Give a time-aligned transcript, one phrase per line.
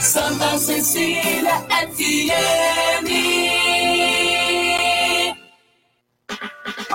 [0.00, 2.83] Santa Cecília FM.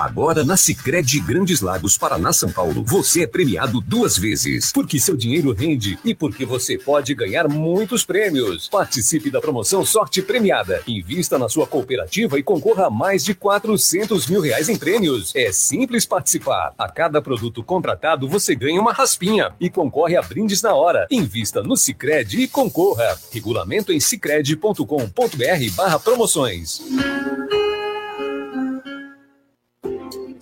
[0.00, 5.14] Agora na Sicredi Grandes Lagos, Paraná, São Paulo, você é premiado duas vezes, porque seu
[5.14, 8.66] dinheiro rende e porque você pode ganhar muitos prêmios.
[8.66, 10.82] Participe da promoção Sorte Premiada.
[10.88, 15.34] Invista na sua cooperativa e concorra a mais de 400 mil reais em prêmios.
[15.36, 16.72] É simples participar.
[16.78, 21.06] A cada produto contratado você ganha uma raspinha e concorre a brindes na hora.
[21.10, 23.20] Invista no Sicredi e concorra.
[23.30, 26.80] Regulamento em sicredi.com.br/barra promoções.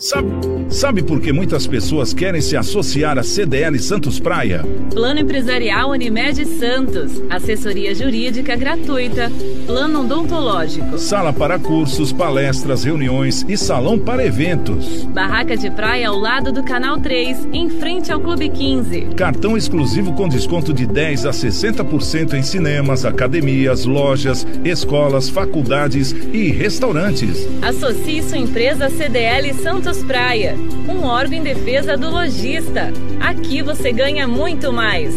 [0.01, 0.29] Sabe,
[0.71, 4.65] sabe por que muitas pessoas querem se associar à CDL Santos Praia?
[4.95, 7.21] Plano Empresarial Unimed Santos.
[7.29, 9.29] Assessoria Jurídica Gratuita.
[9.67, 10.99] Plano Odontológico.
[10.99, 15.05] Sala para cursos, palestras, reuniões e salão para eventos.
[15.07, 19.01] Barraca de praia ao lado do Canal 3, em frente ao Clube 15.
[19.17, 26.53] Cartão exclusivo com desconto de 10 a 60% em cinemas, academias, lojas, escolas, faculdades e
[26.53, 27.49] restaurantes.
[27.63, 30.55] Associe sua empresa CDL Santos Santos Praia,
[30.87, 32.93] um órgão em defesa do lojista.
[33.21, 35.15] Aqui você ganha muito mais.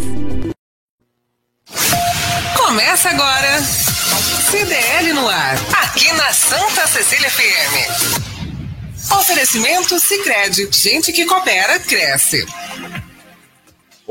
[2.55, 3.61] Começa agora.
[4.49, 9.11] CDL no ar, aqui na Santa Cecília FM.
[9.19, 12.45] Oferecimento Sicredi, gente que coopera cresce.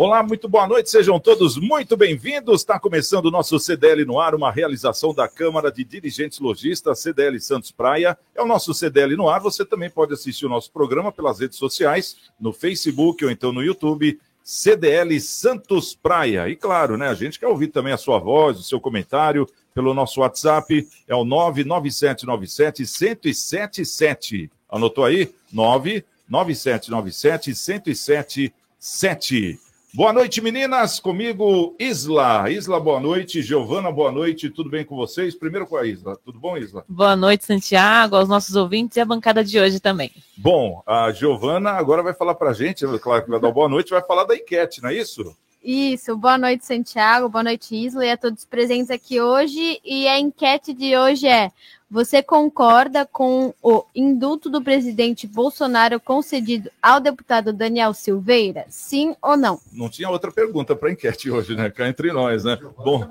[0.02, 2.62] Olá, muito boa noite, sejam todos muito bem-vindos.
[2.62, 7.38] Está começando o nosso CDL no ar, uma realização da Câmara de Dirigentes Logistas, CDL
[7.38, 8.16] Santos Praia.
[8.34, 9.42] É o nosso CDL no ar.
[9.42, 13.62] Você também pode assistir o nosso programa pelas redes sociais, no Facebook ou então no
[13.62, 14.18] YouTube.
[14.42, 16.48] CDL Santos Praia.
[16.48, 19.92] E claro, né, a gente quer ouvir também a sua voz, o seu comentário pelo
[19.92, 24.50] nosso WhatsApp, é o 99797 1077.
[24.66, 25.30] Anotou aí?
[25.52, 29.69] 99797 1077.
[29.92, 31.00] Boa noite, meninas.
[31.00, 32.48] Comigo, Isla.
[32.48, 33.42] Isla, boa noite.
[33.42, 34.48] Giovana, boa noite.
[34.48, 35.34] Tudo bem com vocês?
[35.34, 36.16] Primeiro com a Isla.
[36.24, 36.84] Tudo bom, Isla?
[36.88, 40.12] Boa noite, Santiago, aos nossos ouvintes e a bancada de hoje também.
[40.36, 43.90] Bom, a Giovana agora vai falar para a gente, claro que vai dar boa noite,
[43.90, 45.36] vai falar da enquete, não é isso?
[45.62, 49.80] Isso, boa noite, Santiago, boa noite, Isla, e a todos presentes aqui hoje.
[49.84, 51.50] E a enquete de hoje é:
[51.90, 58.64] você concorda com o indulto do presidente Bolsonaro concedido ao deputado Daniel Silveira?
[58.68, 59.60] Sim ou não?
[59.72, 61.68] Não tinha outra pergunta para a enquete hoje, né?
[61.68, 62.56] Cá entre nós, né?
[62.76, 63.08] Bom.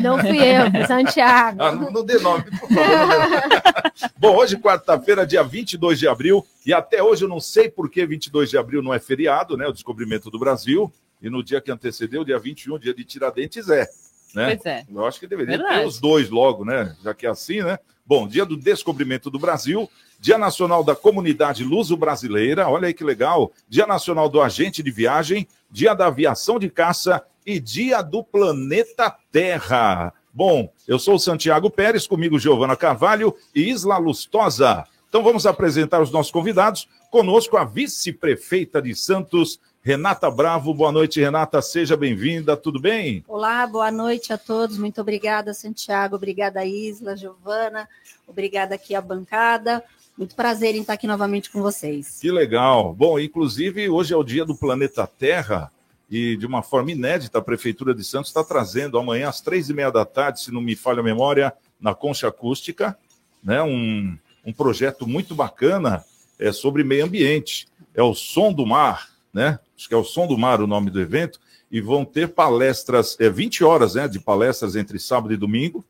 [0.00, 1.60] Não fui eu, Santiago.
[1.60, 4.10] Ah, não, não dê nome, por favor.
[4.16, 8.06] Bom, hoje, quarta-feira, dia 22 de abril, e até hoje eu não sei por que
[8.06, 9.66] 22 de abril não é feriado, né?
[9.66, 10.90] O descobrimento do Brasil.
[11.20, 13.86] E no dia que antecedeu, dia 21, dia de Tiradentes, é
[14.34, 14.56] né?
[14.56, 14.84] Pois é.
[14.88, 15.80] Eu acho que deveria Verdade.
[15.80, 16.96] ter os dois logo, né?
[17.02, 17.78] Já que é assim, né?
[18.06, 23.52] Bom, dia do descobrimento do Brasil, Dia Nacional da Comunidade Luso-Brasileira, olha aí que legal.
[23.68, 29.14] Dia Nacional do Agente de Viagem, Dia da Aviação de Caça e Dia do Planeta
[29.30, 30.12] Terra.
[30.32, 34.86] Bom, eu sou o Santiago Pérez, comigo Giovana Carvalho e Isla Lustosa.
[35.08, 36.88] Então vamos apresentar os nossos convidados.
[37.10, 43.24] Conosco a vice-prefeita de Santos, Renata Bravo, boa noite, Renata, seja bem-vinda, tudo bem?
[43.26, 47.88] Olá, boa noite a todos, muito obrigada, Santiago, obrigada, Isla, Giovana,
[48.26, 49.82] obrigada aqui à bancada,
[50.14, 52.18] muito prazer em estar aqui novamente com vocês.
[52.20, 52.92] Que legal.
[52.92, 55.72] Bom, inclusive, hoje é o dia do planeta Terra
[56.10, 59.72] e, de uma forma inédita, a Prefeitura de Santos está trazendo amanhã às três e
[59.72, 61.50] meia da tarde, se não me falha a memória,
[61.80, 62.94] na Concha Acústica,
[63.42, 66.04] né, um, um projeto muito bacana
[66.38, 67.66] é, sobre meio ambiente.
[67.94, 69.58] É o Som do Mar, né?
[69.76, 71.40] Acho que é o Som do Mar o nome do evento,
[71.70, 75.84] e vão ter palestras, é 20 horas né, de palestras entre sábado e domingo,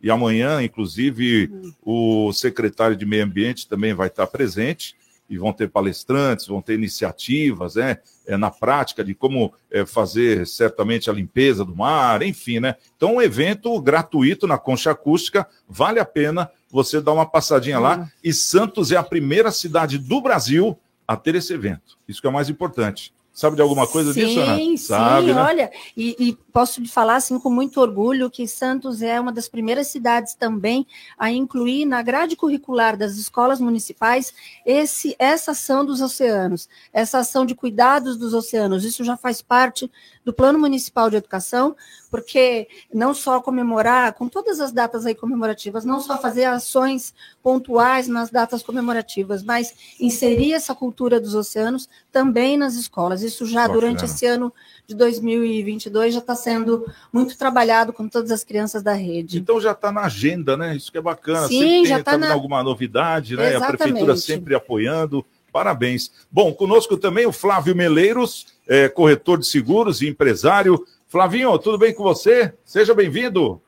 [0.00, 1.50] e amanhã, inclusive,
[1.82, 4.94] o secretário de Meio Ambiente também vai estar presente,
[5.28, 10.46] e vão ter palestrantes, vão ter iniciativas, né, é, na prática de como é, fazer
[10.46, 12.76] certamente a limpeza do mar, enfim, né?
[12.96, 17.98] Então, um evento gratuito na Concha Acústica, vale a pena você dar uma passadinha lá.
[17.98, 18.06] Uhum.
[18.22, 21.98] E Santos é a primeira cidade do Brasil a ter esse evento.
[22.08, 23.12] Isso que é o mais importante.
[23.34, 24.56] Sabe de alguma coisa sim, disso, Ana?
[24.56, 25.42] Sim, Sabe, né?
[25.42, 29.48] olha, e, e, posso te falar assim com muito orgulho que Santos é uma das
[29.48, 30.86] primeiras cidades também
[31.18, 34.32] a incluir na grade curricular das escolas municipais
[34.64, 38.84] esse, essa ação dos oceanos, essa ação de cuidados dos oceanos.
[38.84, 39.90] Isso já faz parte
[40.24, 41.76] do Plano Municipal de Educação,
[42.10, 47.12] porque não só comemorar, com todas as datas aí comemorativas, não só fazer ações
[47.42, 53.22] pontuais nas datas comemorativas, mas inserir essa cultura dos oceanos também nas escolas.
[53.22, 54.52] Isso já durante esse ano
[54.86, 59.38] de 2022 já está sendo muito trabalhado com todas as crianças da rede.
[59.38, 60.74] Então já está na agenda, né?
[60.76, 61.48] Isso que é bacana.
[61.48, 63.44] Sim, sempre já tá também na- alguma novidade, né?
[63.46, 63.76] A Exatamente.
[63.78, 65.24] prefeitura sempre apoiando.
[65.54, 66.10] Parabéns.
[66.32, 70.84] Bom, conosco também o Flávio Meleiros, é, corretor de seguros e empresário.
[71.06, 72.52] Flavinho, tudo bem com você?
[72.64, 73.62] Seja bem-vindo.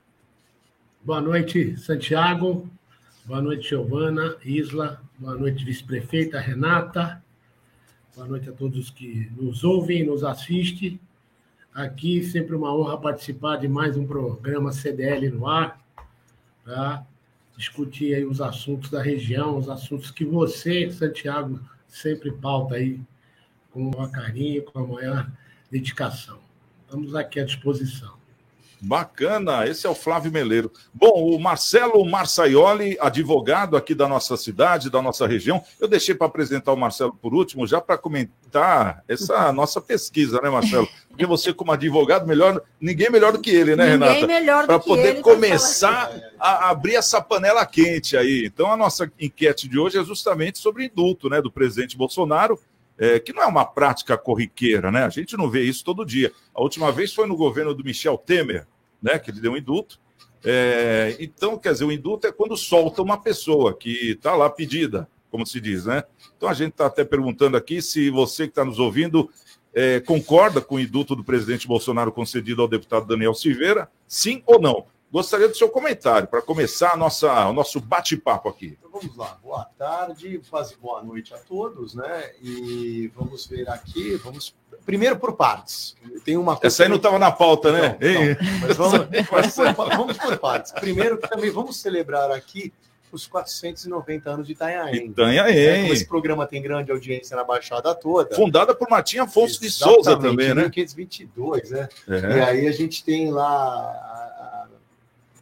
[1.00, 2.68] Boa noite, Santiago.
[3.24, 5.00] Boa noite, Giovana, Isla.
[5.16, 7.22] Boa noite, vice-prefeita Renata.
[8.16, 10.98] Boa noite a todos que nos ouvem e nos assistem.
[11.72, 15.80] Aqui, sempre uma honra participar de mais um programa CDL no ar,
[16.64, 17.06] para
[17.56, 21.60] discutir aí os assuntos da região, os assuntos que você, Santiago,
[21.96, 23.00] sempre pauta aí
[23.70, 25.32] com o maior carinho, com a maior
[25.70, 26.38] dedicação.
[26.84, 28.15] Estamos aqui à disposição.
[28.80, 30.70] Bacana, esse é o Flávio Meleiro.
[30.92, 35.62] Bom, o Marcelo Marçaioli, advogado aqui da nossa cidade, da nossa região.
[35.80, 40.50] Eu deixei para apresentar o Marcelo por último, já para comentar essa nossa pesquisa, né,
[40.50, 40.88] Marcelo?
[41.08, 44.26] Porque você, como advogado, melhor, ninguém melhor do que ele, né, Ninguém Renata?
[44.26, 48.44] melhor do Para poder ele pra começar a abrir essa panela quente aí.
[48.46, 52.60] Então, a nossa enquete de hoje é justamente sobre o indulto né, do presidente Bolsonaro,
[52.98, 55.04] é, que não é uma prática corriqueira, né?
[55.04, 56.32] A gente não vê isso todo dia.
[56.54, 58.66] A última vez foi no governo do Michel Temer,
[59.02, 59.18] né?
[59.18, 60.00] Que ele deu um indulto.
[60.44, 65.08] É, então, quer dizer, o indulto é quando solta uma pessoa que está lá pedida,
[65.30, 66.04] como se diz, né?
[66.36, 69.28] Então a gente está até perguntando aqui se você que está nos ouvindo
[69.74, 74.60] é, concorda com o indulto do presidente Bolsonaro concedido ao deputado Daniel Silveira, sim ou
[74.60, 74.86] não?
[75.12, 78.76] Gostaria do seu comentário para começar a nossa, o nosso bate-papo aqui.
[78.78, 82.32] Então vamos lá, boa tarde, quase boa noite a todos, né?
[82.42, 84.54] E vamos ver aqui, vamos
[84.84, 85.96] primeiro por partes.
[86.24, 87.96] Tem uma coisa Essa aí não estava na pauta, né?
[88.00, 90.72] Não, não, mas vamos, mas por, vamos por partes.
[90.72, 92.72] Primeiro que também vamos celebrar aqui
[93.12, 95.06] os 490 anos de Itanhaém.
[95.06, 95.84] Itanhaém.
[95.84, 95.88] Né?
[95.88, 98.34] Esse programa tem grande audiência na Baixada toda.
[98.34, 100.62] Fundada por Martim Afonso de Souza Exatamente, também, em né?
[100.62, 101.88] 1522, né?
[102.08, 102.18] É.
[102.18, 104.25] E aí a gente tem lá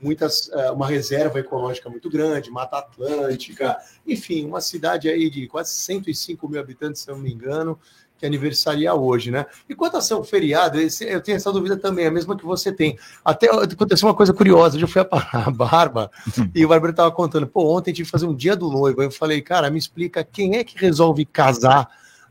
[0.01, 3.77] muitas eh, uma reserva ecológica muito grande, Mata Atlântica,
[4.07, 7.79] enfim, uma cidade aí de quase 105 mil habitantes, se não me engano,
[8.19, 9.45] que aniversaria hoje, né?
[9.69, 12.73] E quanto a ser um feriado, eu tenho essa dúvida também, a mesma que você
[12.73, 12.99] tem.
[13.25, 16.11] Até aconteceu uma coisa curiosa, eu fui a Barba
[16.55, 19.03] e o Bárbara estava contando, pô, ontem tive que fazer um dia do noivo.
[19.03, 21.89] Eu falei, cara, me explica quem é que resolve casar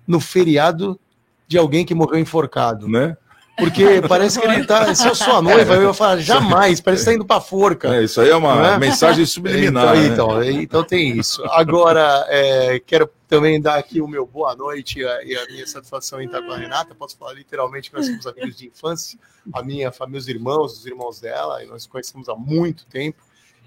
[0.08, 1.00] no feriado
[1.48, 2.88] de alguém que morreu enforcado?
[2.88, 3.18] Né?
[3.56, 4.94] Porque parece que ele tá.
[4.96, 7.96] Se eu sou a noiva, eu ia falar, jamais, parece que tá indo pra forca.
[7.96, 8.80] É, isso aí é uma é?
[8.80, 9.96] mensagem subliminar.
[9.98, 10.50] Então, né?
[10.50, 11.44] então, então tem isso.
[11.52, 15.68] Agora, é, quero também dar aqui o meu boa noite e a, e a minha
[15.68, 16.96] satisfação em estar com a Renata.
[16.96, 19.20] Posso falar literalmente que nós somos amigos de infância,
[19.54, 23.22] a minha, meus irmãos, os irmãos dela, e nós conhecemos há muito tempo.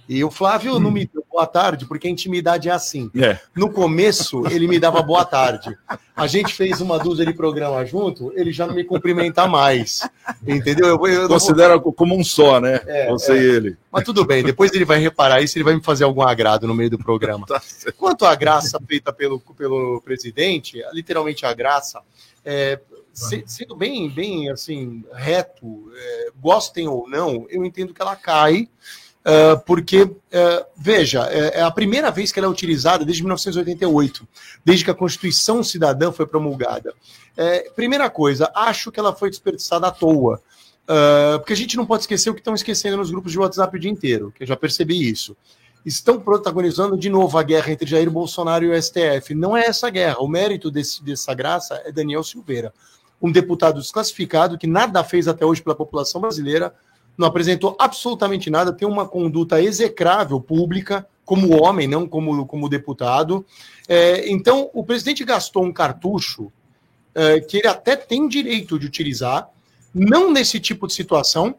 [0.09, 3.11] E o Flávio não me deu boa tarde, porque a intimidade é assim.
[3.15, 3.39] É.
[3.55, 5.77] No começo, ele me dava boa tarde.
[6.17, 10.01] A gente fez uma dúzia de programa junto, ele já não me cumprimenta mais.
[10.47, 10.87] Entendeu?
[10.87, 12.81] Eu, eu não vou- Considera como um só, né?
[12.87, 13.37] É, Você é.
[13.37, 13.77] e ele.
[13.93, 16.75] mas tudo bem, depois ele vai reparar isso, ele vai me fazer algum agrado no
[16.75, 17.45] meio do programa.
[17.47, 17.61] Tá.
[17.99, 22.01] Quanto à graça feita pelo, pelo presidente, literalmente a graça,
[22.45, 22.81] é,
[23.13, 28.69] se- sendo bem, bem assim, reto, é, gostem ou não, eu entendo que ela cai,
[29.29, 34.25] é, porque, é, veja, é, é a primeira vez que ela é utilizada desde 1988,
[34.65, 36.95] desde que a Constituição Cidadã foi promulgada.
[37.37, 40.41] É, primeira coisa, acho que ela foi desperdiçada à toa.
[40.85, 43.77] Uh, porque a gente não pode esquecer o que estão esquecendo nos grupos de WhatsApp
[43.77, 45.37] o dia inteiro, que eu já percebi isso.
[45.85, 49.35] Estão protagonizando de novo a guerra entre Jair Bolsonaro e o STF.
[49.35, 50.19] Não é essa guerra.
[50.21, 52.73] O mérito desse, dessa graça é Daniel Silveira,
[53.21, 56.73] um deputado desclassificado que nada fez até hoje pela população brasileira,
[57.17, 63.45] não apresentou absolutamente nada, tem uma conduta execrável pública, como homem, não como, como deputado.
[63.89, 66.53] É, então, o presidente gastou um cartucho
[67.15, 69.49] é, que ele até tem direito de utilizar,
[69.95, 71.57] não nesse tipo de situação,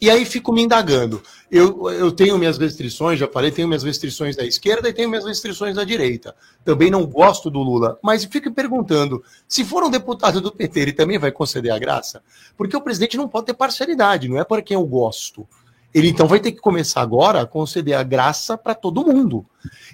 [0.00, 1.22] e aí fico me indagando.
[1.50, 5.24] Eu, eu tenho minhas restrições, já falei, tenho minhas restrições da esquerda e tenho minhas
[5.24, 6.34] restrições da direita.
[6.64, 10.92] Também não gosto do Lula, mas fico perguntando: se for um deputado do PT, ele
[10.92, 12.22] também vai conceder a graça?
[12.56, 15.46] Porque o presidente não pode ter parcialidade, não é para quem eu gosto.
[15.94, 19.46] Ele então vai ter que começar agora a conceder a graça para todo mundo.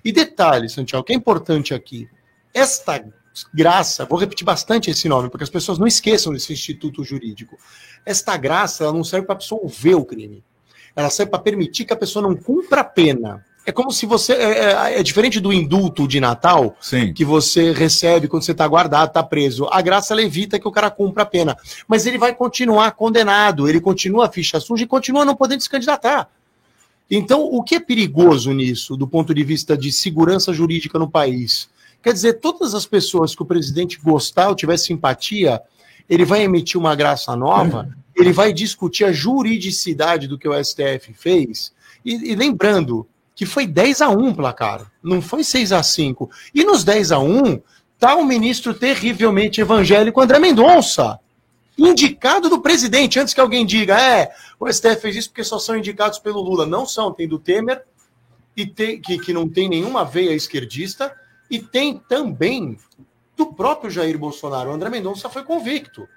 [0.05, 2.09] E detalhe, Santiago, que é importante aqui:
[2.53, 3.05] esta
[3.53, 7.57] graça, vou repetir bastante esse nome, porque as pessoas não esqueçam desse instituto jurídico.
[8.05, 10.43] Esta graça ela não serve para absolver o crime.
[10.95, 13.45] Ela serve para permitir que a pessoa não cumpra a pena.
[13.65, 14.33] É como se você.
[14.33, 17.13] É, é- é diferente do indulto de Natal, Sim.
[17.13, 19.69] que você recebe quando você está guardado, está preso.
[19.71, 21.57] A graça ela evita que o cara cumpra a pena.
[21.87, 25.71] Mas ele vai continuar condenado, ele continua a ficha suja e continua não podendo se
[25.71, 26.29] candidatar.
[27.09, 31.69] Então, o que é perigoso nisso, do ponto de vista de segurança jurídica no país?
[32.03, 35.61] Quer dizer, todas as pessoas que o presidente gostar ou tiver simpatia,
[36.13, 41.15] ele vai emitir uma graça nova, ele vai discutir a juridicidade do que o STF
[41.15, 41.73] fez.
[42.05, 46.31] E, e lembrando que foi 10 a 1 placar, não foi 6 a 5.
[46.55, 47.63] E nos 10 a 1
[47.99, 51.19] tá o ministro terrivelmente evangélico André Mendonça,
[51.79, 55.79] indicado do presidente, antes que alguém diga, é, o STF fez isso porque só são
[55.79, 56.67] indicados pelo Lula.
[56.67, 57.83] Não são, tem do Temer,
[58.55, 61.11] e tem, que, que não tem nenhuma veia esquerdista,
[61.51, 62.77] e tem também
[63.37, 64.71] do próprio Jair Bolsonaro.
[64.71, 66.09] O André Mendonça foi convicto.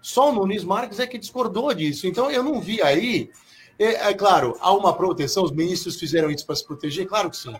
[0.00, 2.06] Só o Nunes Marques é que discordou disso.
[2.06, 3.30] Então eu não vi aí.
[3.78, 7.06] É, é claro, há uma proteção, os ministros fizeram isso para se proteger?
[7.06, 7.54] Claro que sim.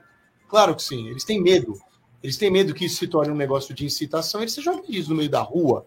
[0.49, 1.09] Claro que sim.
[1.09, 1.75] Eles têm medo.
[2.23, 5.15] Eles têm medo que isso se torne um negócio de incitação, eles sejam agredidos no
[5.15, 5.87] meio da rua.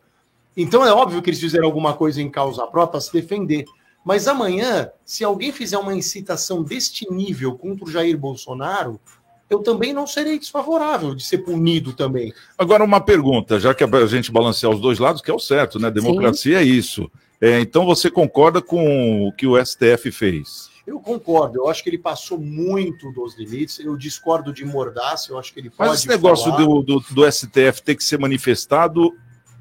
[0.56, 3.66] Então é óbvio que eles fizeram alguma coisa em causa própria para se defender.
[4.04, 9.00] Mas amanhã, se alguém fizer uma incitação deste nível contra o Jair Bolsonaro,
[9.52, 12.34] eu também não serei desfavorável de ser punido também.
[12.58, 15.78] Agora, uma pergunta, já que a gente balancear os dois lados, que é o certo,
[15.78, 15.92] né?
[15.92, 16.64] Democracia Sim.
[16.64, 17.12] é isso.
[17.42, 20.72] É, então você concorda com o que o STF fez?
[20.88, 23.80] Eu concordo, eu acho que ele passou muito dos limites.
[23.80, 25.90] Eu discordo de Mordaça, eu acho que ele pode.
[25.90, 29.14] Mas esse negócio do, do, do, STF ter que ser manifestado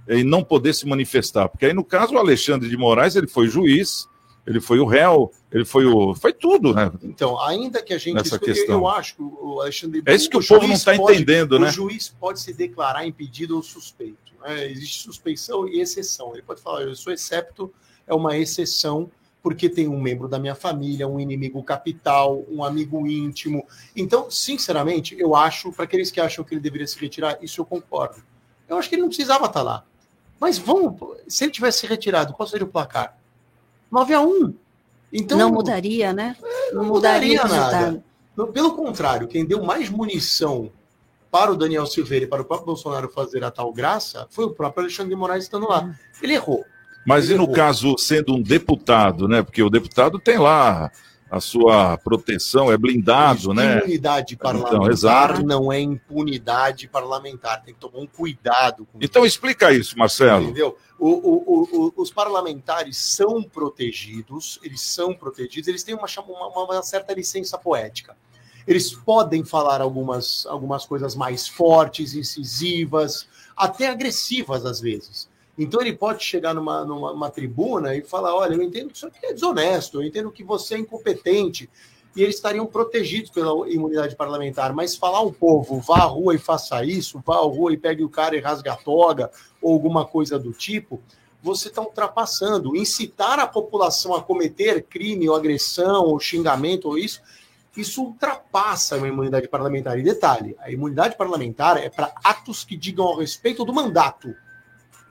[0.09, 3.49] e não poder se manifestar, porque aí no caso o Alexandre de Moraes ele foi
[3.49, 4.09] juiz,
[4.47, 6.15] ele foi o réu, ele foi o.
[6.15, 6.91] Foi tudo, né?
[7.03, 8.15] Então, ainda que a gente.
[8.15, 8.81] Nessa questão.
[8.81, 10.03] Eu acho que o Alexandre.
[10.07, 11.69] É isso que o, o povo não está entendendo, né?
[11.69, 14.33] O juiz pode se declarar impedido ou suspeito.
[14.43, 14.71] Né?
[14.71, 16.33] Existe suspeição e exceção.
[16.33, 17.73] Ele pode falar, eu sou excepto,
[18.07, 19.11] é uma exceção,
[19.43, 23.67] porque tem um membro da minha família, um inimigo capital, um amigo íntimo.
[23.95, 27.65] Então, sinceramente, eu acho, para aqueles que acham que ele deveria se retirar, isso eu
[27.65, 28.23] concordo.
[28.69, 29.85] Eu acho que ele não precisava estar lá.
[30.39, 33.20] Mas vamos, se ele tivesse se retirado, qual seria o placar?
[33.91, 34.55] 9 a 1.
[35.13, 36.37] Então, não mudaria, né?
[36.73, 38.05] Não, não mudaria, mudaria nada.
[38.53, 40.71] Pelo contrário, quem deu mais munição
[41.31, 44.51] para o Daniel Silveira e para o próprio Bolsonaro fazer a tal graça foi o
[44.51, 45.95] próprio Alexandre de Moraes estando lá.
[46.23, 46.65] Ele errou.
[47.07, 47.55] Mas Ele e no errou.
[47.55, 49.43] caso, sendo um deputado, né?
[49.43, 50.91] Porque o deputado tem lá
[51.31, 53.79] a sua proteção, é blindado, Isso, né?
[53.79, 55.47] Imunidade Então, parlamentar exato.
[55.47, 57.63] não é impunidade parlamentar.
[57.63, 60.43] Tem que tomar um cuidado com Então explica isso, Marcelo.
[60.45, 60.77] Entendeu?
[60.99, 66.83] O- o- o- os parlamentares são protegidos, eles são protegidos, eles têm uma, uma- uma
[66.83, 68.17] certa licença poética.
[68.67, 75.30] Eles podem falar algumas, algumas coisas mais fortes, incisivas, até agressivas às vezes.
[75.61, 79.27] Então ele pode chegar numa, numa tribuna e falar: olha, eu entendo que isso aqui
[79.27, 81.69] é desonesto, eu entendo que você é incompetente.
[82.17, 84.73] E eles estariam protegidos pela imunidade parlamentar.
[84.73, 88.03] Mas falar ao povo, vá à rua e faça isso, vá à rua e pegue
[88.03, 91.01] o cara e rasga a toga, ou alguma coisa do tipo,
[91.43, 92.75] você está ultrapassando.
[92.75, 97.21] Incitar a população a cometer crime ou agressão ou xingamento ou isso,
[97.77, 99.99] isso ultrapassa uma imunidade parlamentar.
[99.99, 104.35] E detalhe, a imunidade parlamentar é para atos que digam ao respeito do mandato.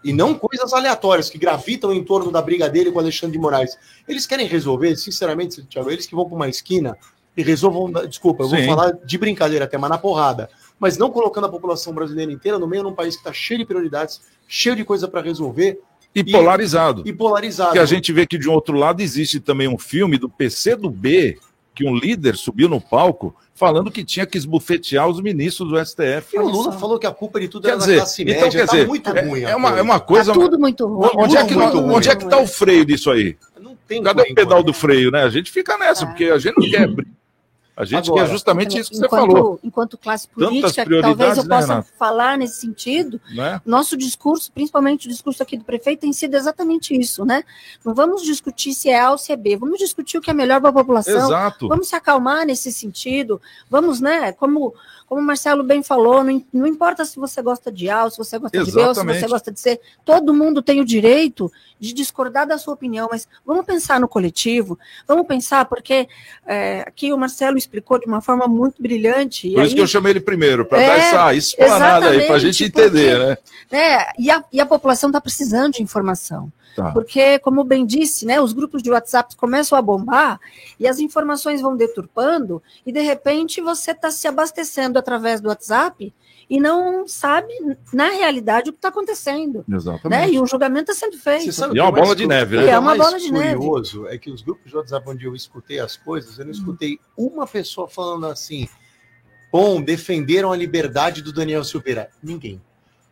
[0.03, 3.77] E não coisas aleatórias que gravitam em torno da briga dele com Alexandre de Moraes.
[4.08, 6.98] Eles querem resolver, sinceramente, Thiago, eles que vão para uma esquina
[7.36, 7.91] e resolvam.
[8.08, 8.65] Desculpa, eu vou Sim.
[8.65, 10.50] falar de brincadeira até, mas na porrada.
[10.79, 13.60] Mas não colocando a população brasileira inteira no meio de um país que está cheio
[13.60, 15.79] de prioridades, cheio de coisa para resolver
[16.15, 17.03] E polarizado.
[17.06, 17.70] e polarizado.
[17.72, 20.77] Porque a gente vê que de um outro lado existe também um filme do PC
[20.77, 21.38] do B,
[21.79, 26.36] que um líder subiu no palco falando que tinha que esbufetear os ministros do STF.
[26.36, 28.38] E o Lula falou que a culpa de tudo Quer era dizer, da classe média.
[28.39, 29.41] então, quer tá dizer, muito é- ruim.
[29.43, 29.79] é uma- coisa.
[29.79, 31.09] é uma coisa- Tá tudo muito ruim.
[31.15, 31.95] Onde é que, Muito ruim.
[31.95, 33.38] onde é que tá o freio disso aí?
[33.62, 35.24] Não tem Cadê o pedal do freio, né?
[35.24, 37.12] A gente fica nessa, porque a gente não quer briga.
[37.79, 41.38] A gente Agora, quer justamente isso que você enquanto, falou, Enquanto classe política, que talvez
[41.38, 41.88] eu né, possa Renato?
[41.98, 43.62] falar nesse sentido, né?
[43.65, 47.41] nosso discurso, principalmente o discurso aqui do prefeito, tem sido exatamente isso, né?
[47.86, 50.33] Não vamos discutir se é A ou se é B, vamos discutir o que é
[50.33, 51.69] melhor para a população, Exato.
[51.69, 54.74] vamos se acalmar nesse sentido, vamos, né, como,
[55.09, 58.37] como o Marcelo bem falou, não, não importa se você gosta de A se você
[58.37, 59.19] gosta de B ou se Exatamente.
[59.21, 63.27] você gosta de C, todo mundo tem o direito de discordar da sua opinião, mas
[63.45, 66.07] vamos pensar no coletivo, vamos pensar, porque
[66.45, 69.49] é, aqui o Marcelo explicou de uma forma muito brilhante.
[69.51, 72.35] Por isso aí- que eu chamei ele primeiro, para É, dar essa explanada aí, para
[72.35, 73.97] a gente exatamente, entender, porque- né?
[73.97, 74.05] né?
[74.19, 76.51] E a, e a população está precisando de informação.
[76.75, 76.91] Tá.
[76.91, 80.39] Porque, como bem disse, né, os grupos de WhatsApp começam a bombar
[80.79, 86.13] e as informações vão deturpando, e de repente você está se abastecendo através do WhatsApp
[86.49, 87.53] e não sabe,
[87.93, 89.63] na realidade, o que está acontecendo.
[89.71, 90.19] Exatamente.
[90.19, 90.33] Né?
[90.33, 91.51] E o julgamento está sendo feito.
[91.51, 92.67] Sabe o E é uma mais bola de neve, o né?
[92.69, 93.55] É uma mais bola de neve.
[93.55, 96.99] curioso é que os grupos de WhatsApp onde eu escutei as coisas, eu não escutei
[97.15, 98.67] uma pessoa falando assim,
[99.51, 102.09] bom, defenderam a liberdade do Daniel Silveira.
[102.23, 102.59] Ninguém.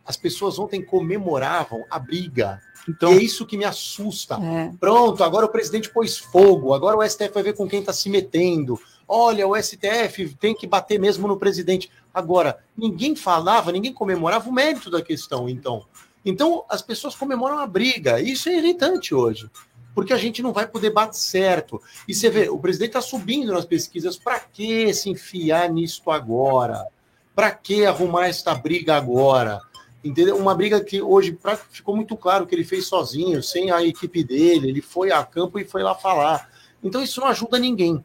[0.08, 2.62] As pessoas ontem comemoravam a briga.
[2.88, 4.36] Então, E é isso que me assusta.
[4.36, 4.72] É.
[4.80, 8.08] Pronto, agora o presidente pôs fogo, agora o STF vai ver com quem está se
[8.08, 8.80] metendo.
[9.06, 11.90] olha, o STF tem que bater mesmo no presidente.
[12.12, 15.84] Agora, ninguém falava, ninguém comemorava o mérito da questão, então.
[16.24, 18.18] Então, as pessoas comemoram a briga.
[18.20, 19.50] Isso é irritante hoje,
[19.94, 21.80] porque a gente não vai poder bater certo.
[22.06, 24.16] E você vê, o presidente está subindo nas pesquisas.
[24.16, 26.86] Para que se enfiar nisto agora?
[27.34, 29.60] Para que arrumar esta briga agora?
[30.08, 30.36] Entendeu?
[30.36, 34.24] Uma briga que hoje pra, ficou muito claro que ele fez sozinho, sem a equipe
[34.24, 34.68] dele.
[34.68, 36.48] Ele foi a campo e foi lá falar.
[36.82, 38.02] Então, isso não ajuda ninguém.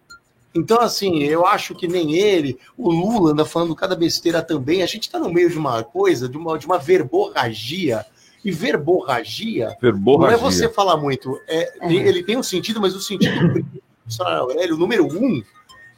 [0.56, 4.84] Então, assim, eu acho que nem ele, o Lula anda falando cada besteira também.
[4.84, 8.06] A gente está no meio de uma coisa, de uma, de uma verborragia.
[8.46, 10.38] E verborragia, Verborragia.
[10.38, 11.40] não é você falar muito.
[11.48, 15.42] É, tem- ele tem um sentido, mas o sentido do Aurélio, o número um,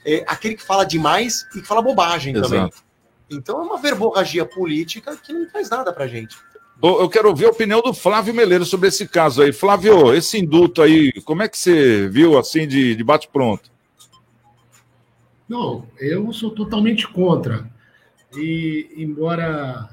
[0.05, 2.59] é aquele que fala demais e que fala bobagem também.
[3.29, 6.37] Então é uma verborragia política que não faz nada pra gente.
[6.81, 9.53] Eu quero ouvir a opinião do Flávio Meleiro sobre esse caso aí.
[9.53, 13.71] Flávio, esse indulto aí, como é que você viu assim de, de bate-pronto?
[15.47, 17.69] Não, eu sou totalmente contra.
[18.35, 19.89] E embora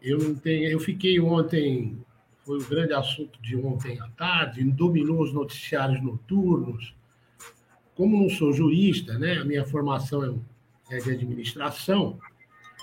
[0.00, 1.98] eu não tenha, eu fiquei ontem,
[2.46, 6.94] foi o grande assunto de ontem à tarde, dominou os noticiários noturnos.
[7.96, 9.38] Como não sou jurista, né?
[9.38, 10.32] A minha formação é
[10.92, 12.18] é de administração.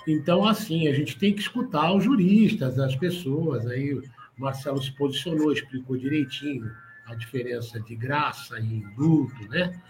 [0.06, 3.66] Então, assim, a gente tem que escutar os juristas, as pessoas.
[3.66, 4.02] Aí o
[4.38, 6.70] Marcelo se posicionou, explicou direitinho
[7.06, 9.80] a diferença de graça e indulto, né?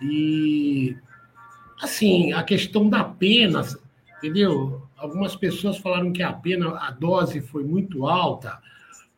[0.00, 0.96] E
[1.80, 3.62] assim, a questão da pena,
[4.18, 4.82] entendeu?
[4.96, 8.58] Algumas pessoas falaram que a pena, a dose foi muito alta,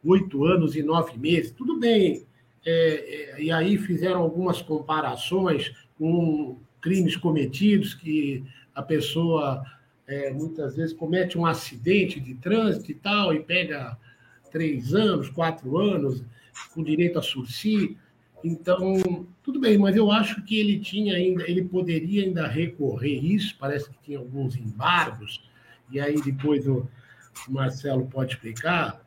[0.04, 1.52] oito anos e nove meses.
[1.52, 2.26] Tudo bem.
[2.64, 9.64] É, é, e aí fizeram algumas comparações com crimes cometidos que a pessoa
[10.10, 13.96] é, muitas vezes comete um acidente de trânsito e tal, e pega
[14.50, 16.24] três anos, quatro anos,
[16.74, 17.96] com direito a sursi.
[18.42, 23.56] Então, tudo bem, mas eu acho que ele tinha ainda, ele poderia ainda recorrer isso,
[23.58, 25.48] parece que tinha alguns embargos,
[25.90, 26.88] e aí depois o
[27.48, 29.00] Marcelo pode explicar.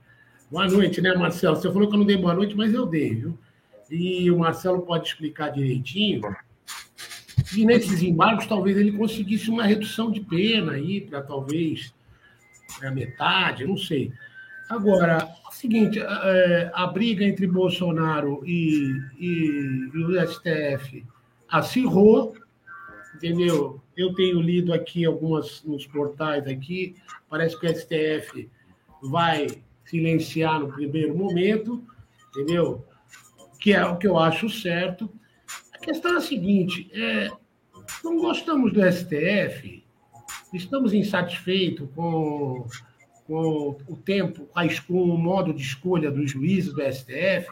[0.49, 1.57] Boa noite, né, Marcelo?
[1.57, 3.37] Você falou que eu não dei boa noite, mas eu dei, viu?
[3.89, 6.21] E o Marcelo pode explicar direitinho.
[7.55, 11.93] E nesses embargos, talvez ele conseguisse uma redução de pena aí, para talvez
[12.81, 14.11] a metade, não sei.
[14.69, 21.05] Agora, é o seguinte, é, a briga entre Bolsonaro e, e, e o STF
[21.49, 22.35] acirrou,
[23.15, 23.81] entendeu?
[23.95, 26.95] Eu tenho lido aqui algumas nos portais aqui,
[27.29, 28.49] parece que o STF
[29.03, 29.47] vai
[29.85, 31.83] silenciar no primeiro momento,
[32.29, 32.83] entendeu?
[33.59, 35.09] Que é o que eu acho certo.
[35.73, 37.29] A questão é a seguinte: é,
[38.03, 39.83] não gostamos do STF,
[40.53, 42.65] estamos insatisfeitos com,
[43.25, 44.47] com o tempo,
[44.87, 47.47] com o modo de escolha dos juízes do STF.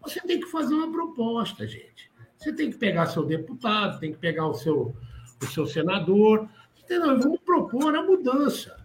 [0.00, 2.10] Você tem que fazer uma proposta, gente.
[2.38, 4.94] Você tem que pegar seu deputado, tem que pegar o seu,
[5.42, 7.18] o seu senador, entendeu?
[7.18, 8.76] Vamos propor a mudança.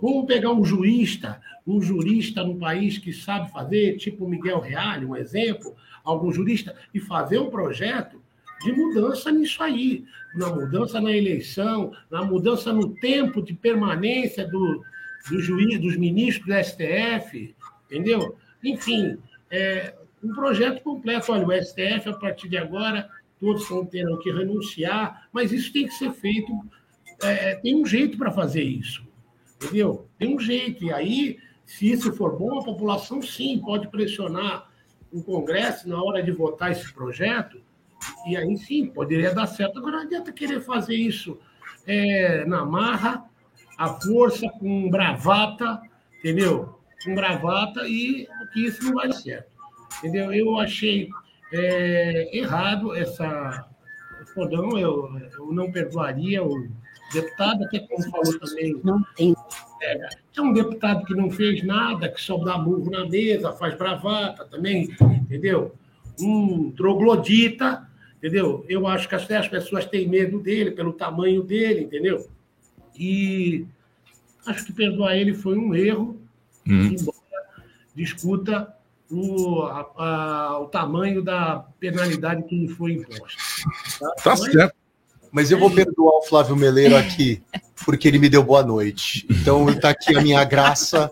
[0.00, 5.16] Vamos pegar um jurista, um jurista num país que sabe fazer, tipo Miguel Reale, um
[5.16, 8.20] exemplo, algum jurista, e fazer um projeto
[8.62, 14.82] de mudança nisso aí, na mudança na eleição, na mudança no tempo de permanência do,
[15.28, 17.54] do juiz, dos ministros do STF,
[17.86, 18.36] entendeu?
[18.62, 19.18] Enfim,
[19.50, 21.32] é, um projeto completo.
[21.32, 23.08] Olha, o STF, a partir de agora,
[23.40, 26.52] todos vão terão que renunciar, mas isso tem que ser feito,
[27.22, 29.06] é, tem um jeito para fazer isso,
[29.56, 30.08] entendeu?
[30.18, 34.70] Tem um jeito, e aí, se isso for bom, a população sim pode pressionar
[35.12, 37.60] o Congresso na hora de votar esse projeto,
[38.26, 39.78] e aí sim, poderia dar certo.
[39.78, 41.38] Agora não adianta querer fazer isso
[41.86, 43.24] é, na marra,
[43.78, 45.80] à força, com bravata,
[46.18, 46.78] entendeu?
[47.04, 49.50] Com bravata, e que isso não vai dar certo.
[49.98, 50.32] Entendeu?
[50.32, 51.08] Eu achei
[51.52, 53.68] é, errado essa.
[54.34, 56.68] Fodão, eu, eu não perdoaria o
[57.12, 58.78] deputado, até como falou também.
[58.84, 59.34] Não tem.
[59.82, 63.76] É, tem um deputado que não fez nada, que só dá burro na mesa, faz
[63.76, 65.74] bravata também, entendeu?
[66.20, 67.86] Um troglodita,
[68.18, 68.64] entendeu?
[68.68, 72.26] Eu acho que até as pessoas têm medo dele pelo tamanho dele, entendeu?
[72.98, 73.66] E
[74.46, 76.18] acho que perdoar ele foi um erro,
[76.66, 77.16] embora
[77.94, 78.74] discuta
[79.10, 83.38] o, a- a- o tamanho da penalidade que lhe foi imposta.
[84.22, 84.74] Tá Mas- certo.
[85.32, 87.42] Mas eu vou perdoar o Flávio Meleiro aqui,
[87.86, 89.24] porque ele me deu boa noite.
[89.30, 91.08] Então está aqui a minha graça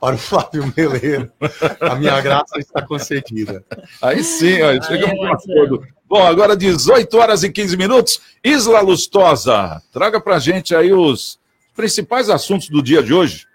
[0.00, 1.30] para o Flávio Meleiro.
[1.78, 3.62] A minha graça está concedida.
[4.00, 4.56] Aí sim,
[4.88, 5.86] chegamos a acordo.
[6.08, 8.20] Bom, agora 18 horas e 15 minutos.
[8.42, 11.38] Isla Lustosa, traga pra gente aí os
[11.76, 13.46] principais assuntos do dia de hoje.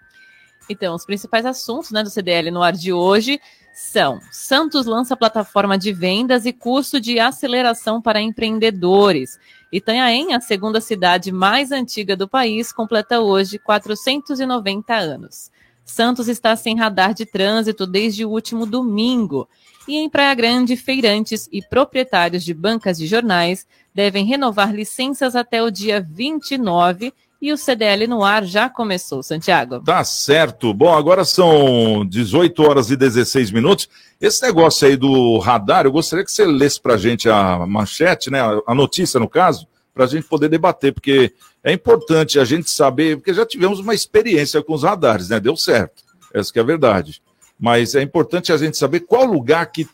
[0.68, 3.40] Então, os principais assuntos né, do CDL no ar de hoje
[3.74, 9.40] são: Santos lança plataforma de vendas e curso de aceleração para empreendedores.
[9.72, 15.50] Itanhaém, a segunda cidade mais antiga do país, completa hoje 490 anos.
[15.84, 19.48] Santos está sem radar de trânsito desde o último domingo.
[19.88, 25.62] E em Praia Grande, feirantes e proprietários de bancas de jornais devem renovar licenças até
[25.62, 29.80] o dia 29 e o CDL no ar já começou, Santiago.
[29.80, 30.74] Tá certo.
[30.74, 33.88] Bom, agora são 18 horas e 16 minutos.
[34.20, 38.30] Esse negócio aí do radar, eu gostaria que você lesse para a gente a manchete,
[38.30, 41.32] né, a notícia no caso, para a gente poder debater, porque
[41.64, 45.40] é importante a gente saber, porque já tivemos uma experiência com os radares, né?
[45.40, 46.02] Deu certo.
[46.32, 47.22] Essa que é a verdade.
[47.58, 49.86] Mas é importante a gente saber qual lugar que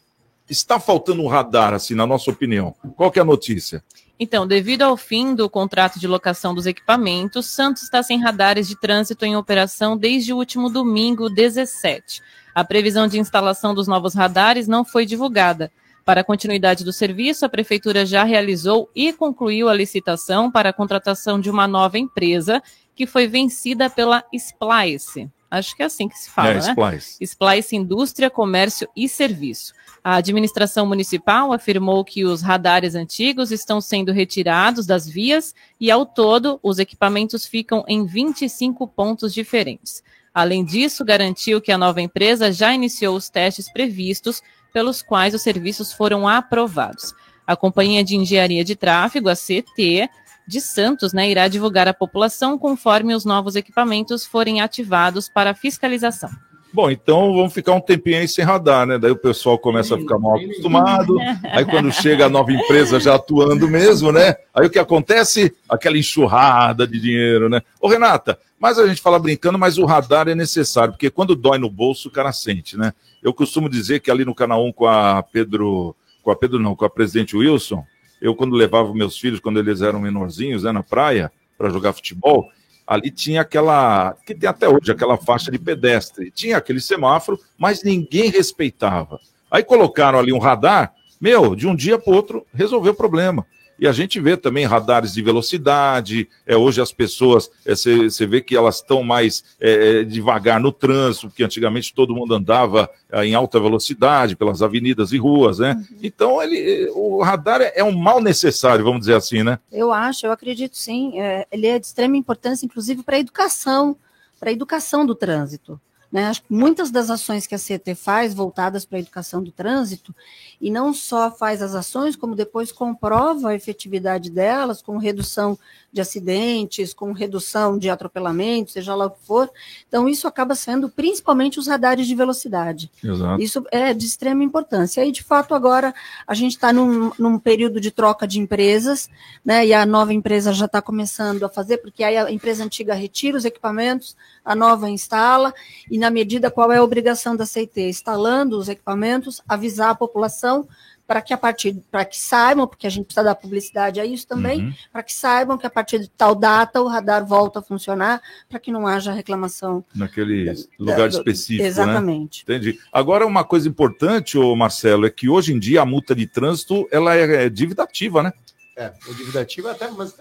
[0.48, 2.74] está faltando um radar, assim, na nossa opinião.
[2.96, 3.82] Qual que é a notícia?
[4.18, 8.74] Então, devido ao fim do contrato de locação dos equipamentos, Santos está sem radares de
[8.74, 12.22] trânsito em operação desde o último domingo, 17.
[12.54, 15.70] A previsão de instalação dos novos radares não foi divulgada.
[16.02, 20.72] Para a continuidade do serviço, a Prefeitura já realizou e concluiu a licitação para a
[20.72, 22.62] contratação de uma nova empresa,
[22.94, 25.28] que foi vencida pela Splice.
[25.58, 26.60] Acho que é assim que se fala, É, né?
[26.60, 27.16] Splice.
[27.20, 29.74] Splice Indústria, Comércio e Serviço.
[30.02, 36.06] A administração municipal afirmou que os radares antigos estão sendo retirados das vias e, ao
[36.06, 40.02] todo, os equipamentos ficam em 25 pontos diferentes.
[40.32, 44.42] Além disso, garantiu que a nova empresa já iniciou os testes previstos,
[44.72, 47.14] pelos quais os serviços foram aprovados.
[47.46, 50.06] A Companhia de Engenharia de Tráfego, a CT,
[50.46, 56.30] de Santos, né, irá divulgar à população conforme os novos equipamentos forem ativados para fiscalização.
[56.72, 58.98] Bom, então vamos ficar um tempinho aí sem radar, né?
[58.98, 61.16] Daí o pessoal começa a ficar mal acostumado.
[61.44, 64.34] Aí quando chega a nova empresa já atuando mesmo, né?
[64.52, 65.56] Aí o que acontece?
[65.66, 67.62] Aquela enxurrada de dinheiro, né?
[67.80, 71.56] Ô, Renata, mas a gente fala brincando, mas o radar é necessário, porque quando dói
[71.56, 72.92] no bolso, o cara sente, né?
[73.22, 76.76] Eu costumo dizer que ali no canal 1 com a Pedro, com a Pedro não,
[76.76, 77.84] com a presidente Wilson,
[78.20, 82.50] eu quando levava meus filhos, quando eles eram menorzinhos, né, na praia, para jogar futebol,
[82.86, 86.30] ali tinha aquela, que tem até hoje, aquela faixa de pedestre.
[86.30, 89.18] Tinha aquele semáforo, mas ninguém respeitava.
[89.50, 93.46] Aí colocaram ali um radar, meu, de um dia para outro resolveu o problema.
[93.78, 96.28] E a gente vê também radares de velocidade.
[96.46, 101.28] É, hoje as pessoas, você vê que elas estão mais é, é, devagar no trânsito,
[101.28, 105.84] porque antigamente todo mundo andava é, em alta velocidade pelas avenidas e ruas, né?
[106.02, 109.58] Então ele, o radar é, é um mal necessário, vamos dizer assim, né?
[109.70, 111.20] Eu acho, eu acredito sim.
[111.20, 113.96] É, ele é de extrema importância, inclusive, para a educação,
[114.40, 115.80] para a educação do trânsito.
[116.16, 116.24] Né?
[116.24, 120.14] Acho que muitas das ações que a CT faz voltadas para a educação do trânsito,
[120.58, 125.58] e não só faz as ações, como depois comprova a efetividade delas, com redução
[125.92, 129.50] de acidentes, com redução de atropelamento, seja lá o que for.
[129.88, 132.90] Então, isso acaba sendo principalmente os radares de velocidade.
[133.02, 133.42] Exato.
[133.42, 135.04] Isso é de extrema importância.
[135.04, 135.94] E, de fato, agora
[136.26, 139.08] a gente está num, num período de troca de empresas,
[139.44, 139.66] né?
[139.66, 143.36] E a nova empresa já está começando a fazer, porque aí a empresa antiga retira
[143.36, 145.54] os equipamentos, a nova instala,
[145.90, 147.80] e na medida qual é a obrigação da CIT?
[147.80, 150.66] Instalando os equipamentos, avisar a população
[151.06, 154.26] para que a partir, para que saibam, porque a gente precisa dar publicidade a isso
[154.26, 154.74] também, Uhum.
[154.92, 158.58] para que saibam que a partir de tal data o radar volta a funcionar, para
[158.58, 159.84] que não haja reclamação.
[159.94, 161.68] Naquele lugar do- específico, né?
[161.68, 162.42] Exatamente.
[162.42, 162.80] Entendi.
[162.92, 166.88] Agora, uma coisa importante, ô Marcelo, é que hoje em dia a multa de trânsito
[166.90, 168.32] ela é, é dívida ativa, né?
[168.78, 170.14] É, o dívida ativa até, mas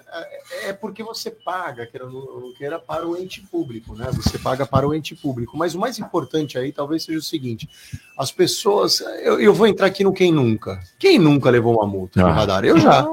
[0.61, 4.09] é, é porque você paga, queira ou não queira, para o ente público, né?
[4.13, 5.57] Você paga para o ente público.
[5.57, 7.69] Mas o mais importante aí talvez seja o seguinte:
[8.17, 9.01] as pessoas.
[9.21, 10.79] Eu, eu vou entrar aqui no quem nunca.
[10.97, 12.31] Quem nunca levou uma multa de Ah.
[12.31, 12.63] radar?
[12.63, 13.05] Eu já.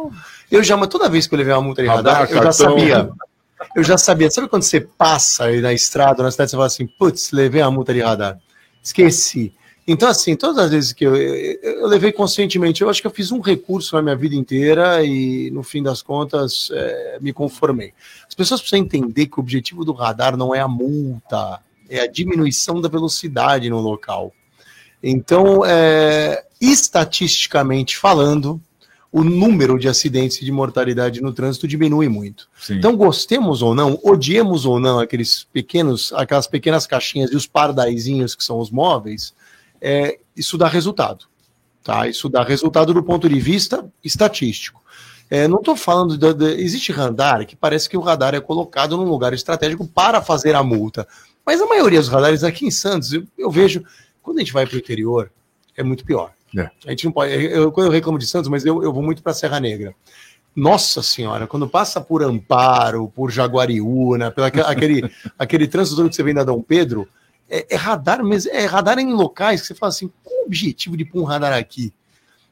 [0.48, 2.42] Eu já, mas toda vez que eu levei uma multa de Radar, radar, eu já
[2.44, 2.52] cartão.
[2.78, 3.10] sabia.
[3.74, 4.30] Eu já sabia.
[4.30, 7.70] Sabe quando você passa aí na estrada, na cidade, você fala assim, putz, levei uma
[7.70, 8.38] multa de radar.
[8.82, 9.52] Esqueci.
[9.86, 13.10] Então, assim, todas as vezes que eu, eu, eu levei conscientemente, eu acho que eu
[13.10, 17.92] fiz um recurso na minha vida inteira e, no fim das contas, é, me conformei.
[18.28, 22.06] As pessoas precisam entender que o objetivo do radar não é a multa, é a
[22.06, 24.32] diminuição da velocidade no local.
[25.02, 28.60] Então, é, estatisticamente falando,
[29.10, 32.48] o número de acidentes e de mortalidade no trânsito diminui muito.
[32.58, 32.76] Sim.
[32.76, 38.36] Então, gostemos ou não, odiemos ou não aqueles pequenos, aquelas pequenas caixinhas e os pardaizinhos
[38.36, 39.34] que são os móveis,
[39.82, 41.26] é, isso dá resultado.
[41.82, 42.06] Tá?
[42.06, 44.80] Isso dá resultado do ponto de vista estatístico.
[45.28, 46.16] É, não estou falando.
[46.16, 50.22] De, de- existe radar que parece que o radar é colocado num lugar estratégico para
[50.22, 51.06] fazer a multa.
[51.44, 53.82] Mas a maioria dos radares aqui em Santos, eu, eu vejo,
[54.22, 55.30] quando a gente vai para o interior,
[55.76, 56.32] é muito pior.
[56.56, 56.70] É.
[56.86, 57.32] A gente não pode.
[57.32, 59.94] Eu, quando eu reclamo de Santos, mas eu, eu vou muito para Serra Negra.
[60.54, 66.22] Nossa senhora, quando passa por Amparo, por Jaguariúna, pelo aque- aquele, aquele trânsito que você
[66.22, 67.08] vem da Dom Pedro,
[67.52, 70.96] é, é radar mesmo, é radar em locais que você fala assim, qual o objetivo
[70.96, 71.92] de pôr um radar aqui?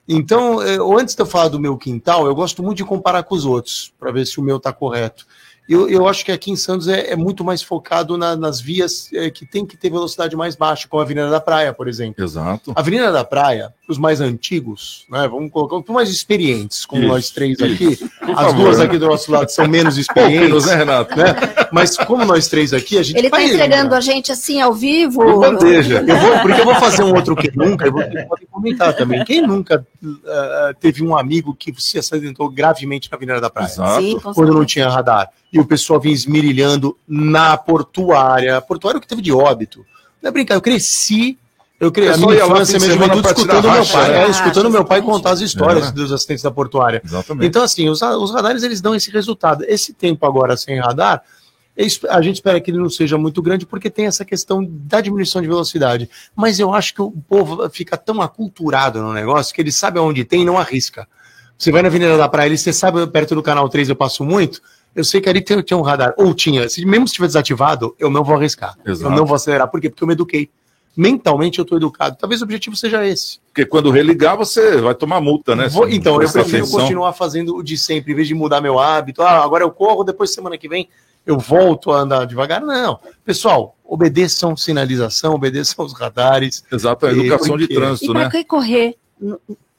[0.07, 3.35] Então, eh, antes de eu falar do meu quintal, eu gosto muito de comparar com
[3.35, 5.27] os outros, para ver se o meu está correto.
[5.71, 9.09] Eu, eu acho que aqui em Santos é, é muito mais focado na- nas vias
[9.15, 12.25] eh, que tem que ter velocidade mais baixa, como a Avenida da Praia, por exemplo.
[12.25, 12.73] Exato.
[12.75, 17.09] A Avenida da Praia, os mais antigos, né, vamos colocar os mais experientes, como Isso,
[17.13, 17.65] nós três isso.
[17.65, 17.97] aqui.
[18.21, 18.85] Por As favor, duas né?
[18.85, 21.17] aqui do nosso lado são menos experientes, né, Renato?
[21.17, 21.25] né?
[21.73, 25.23] Mas como nós três aqui, a gente Ele está entregando a gente assim ao vivo.
[25.23, 26.05] Por bandeja.
[26.07, 29.25] Eu vou, porque eu vou fazer um outro que nunca, e vocês podem comentar também.
[29.25, 29.87] Quem nunca
[30.27, 33.69] ah, teve um amigo que se acidentou gravemente na Avenida da Praia?
[33.69, 34.03] Exato.
[34.03, 35.31] Sim, com Quando não tinha radar.
[35.53, 38.57] E o pessoal vinha esmirilhando na portuária.
[38.57, 39.85] A portuária é o que teve de óbito.
[40.23, 41.37] Não é brincar, eu cresci.
[41.79, 44.23] Eu cresci Eu a minha infância, minha juventude, tirar escutando meu pai, né?
[44.27, 45.93] é, escutando meu pai contar as histórias É.
[45.93, 47.01] dos acidentes da portuária.
[47.05, 47.47] Exatamente.
[47.47, 49.65] Então, assim, os, os radares eles dão esse resultado.
[49.67, 51.23] Esse tempo agora sem radar,
[51.75, 55.01] es- a gente espera que ele não seja muito grande, porque tem essa questão da
[55.01, 56.09] diminuição de velocidade.
[56.37, 60.23] Mas eu acho que o povo fica tão aculturado no negócio que ele sabe aonde
[60.23, 61.09] tem e não arrisca.
[61.57, 64.23] Você vai na Avenida da Praia, ali, você sabe, perto do canal 3 eu passo
[64.23, 64.61] muito.
[64.95, 66.69] Eu sei que ali tem, tinha um radar, ou tinha.
[66.69, 68.77] Se mesmo se estiver desativado, eu não vou arriscar.
[68.85, 69.13] Exato.
[69.13, 69.69] Eu não vou acelerar.
[69.69, 69.89] Por quê?
[69.89, 70.51] Porque eu me eduquei.
[70.97, 72.17] Mentalmente eu estou educado.
[72.19, 73.39] Talvez o objetivo seja esse.
[73.47, 75.69] Porque quando religar, você vai tomar multa, né?
[75.69, 76.81] Vou- então, eu prefiro atenção.
[76.81, 79.23] continuar fazendo o de sempre, em vez de mudar meu hábito.
[79.23, 80.89] Ah, agora eu corro, depois semana que vem
[81.25, 82.61] eu volto a andar devagar.
[82.61, 82.99] Não.
[83.25, 86.65] Pessoal, obedeçam sinalização, obedeçam os radares.
[86.73, 88.31] Exato, a E educação de porque- E trânsito, para né?
[88.31, 88.97] que correr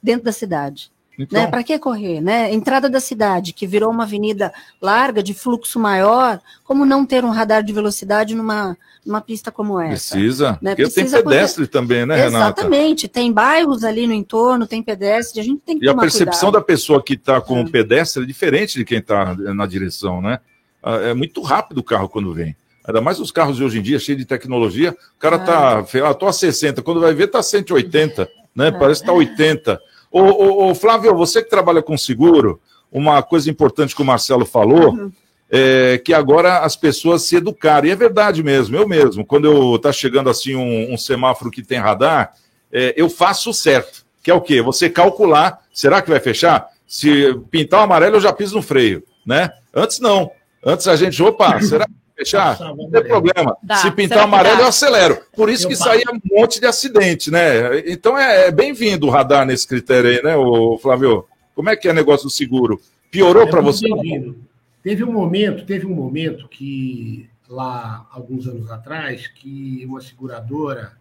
[0.02, 0.90] dentro da cidade?
[1.18, 1.46] Então, Né?
[1.46, 2.20] Para que correr?
[2.20, 2.52] Né?
[2.52, 7.30] Entrada da cidade, que virou uma avenida larga, de fluxo maior, como não ter um
[7.30, 10.14] radar de velocidade numa, numa pista como essa?
[10.14, 10.58] precisa.
[10.62, 10.70] né?
[10.74, 12.60] Porque Precisa tem pedestre também, né, Renata?
[12.62, 13.08] Exatamente.
[13.08, 16.60] Tem bairros ali no entorno, tem pedestre, a gente tem que E a percepção cuidado.
[16.62, 17.64] da pessoa que está com É.
[17.68, 20.38] pedestre é diferente de quem está na direção, né?
[20.82, 22.56] Ah, É muito rápido o carro quando vem.
[22.84, 24.96] Ainda mais os carros de hoje em dia, cheios de tecnologia.
[25.16, 28.68] O cara tá, ah, tô a 60, quando vai ver, tá 180, né?
[28.68, 28.70] É.
[28.72, 29.78] Parece que tá 80.
[30.12, 32.60] Ô, ô, ô, Flávio, você que trabalha com seguro,
[32.92, 35.12] uma coisa importante que o Marcelo falou Uhum.
[35.50, 37.88] é que agora as pessoas se educaram.
[37.88, 39.24] E é verdade mesmo, eu mesmo.
[39.24, 42.34] Quando eu tá chegando assim um, um semáforo que tem radar,
[42.70, 44.04] é, eu faço o certo.
[44.22, 44.60] Que é o quê?
[44.60, 46.68] Você calcular, será que vai fechar?
[46.86, 49.50] Se pintar o amarelo, eu já piso no freio, né?
[49.74, 50.30] Antes não.
[50.64, 52.58] Antes a gente, opa, será que fechar?
[52.58, 53.56] Não tem problema.
[53.62, 53.76] Dá.
[53.76, 55.18] Se Será pintar o que amarelo, eu acelero.
[55.34, 57.80] Por isso Eu que saía um monte de acidente, né?
[57.86, 61.26] Então é, é bem-vindo o radar nesse critério aí, né, ô, Flávio?
[61.54, 62.80] Como é que é o negócio do seguro?
[63.10, 63.88] Piorou É para você?
[63.88, 64.36] bem-vindo.
[64.82, 70.92] Teve um momento, teve um momento que lá alguns anos atrás que uma seguradora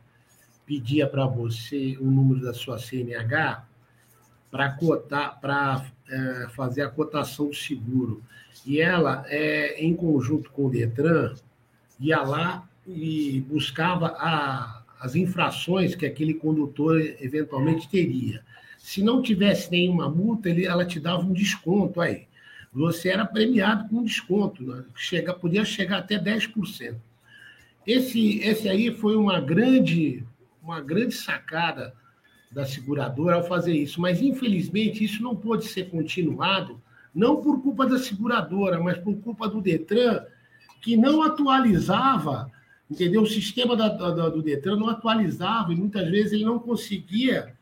[0.65, 3.65] pedia para você o número da sua CNH
[4.51, 8.21] para cotar, para é, fazer a cotação do seguro.
[8.65, 11.33] E ela, é, em conjunto com o Detran,
[11.99, 18.43] ia lá e buscava a- as infrações que aquele condutor eventualmente teria.
[18.77, 22.27] Se não tivesse nenhuma multa, ele, ela te dava um desconto aí.
[22.73, 24.83] Você era premiado com um desconto, né?
[24.95, 26.95] Chega, podia chegar até 10%.
[27.85, 30.23] Esse, esse aí foi uma grande,
[30.61, 31.93] uma grande sacada
[32.51, 36.81] da seguradora ao fazer isso, mas infelizmente isso não pôde ser continuado,
[37.13, 40.23] não por culpa da seguradora, mas por culpa do Detran,
[40.81, 42.51] que não atualizava,
[42.89, 43.21] entendeu?
[43.21, 47.53] O sistema da- da- do Detran não atualizava e muitas vezes ele não conseguia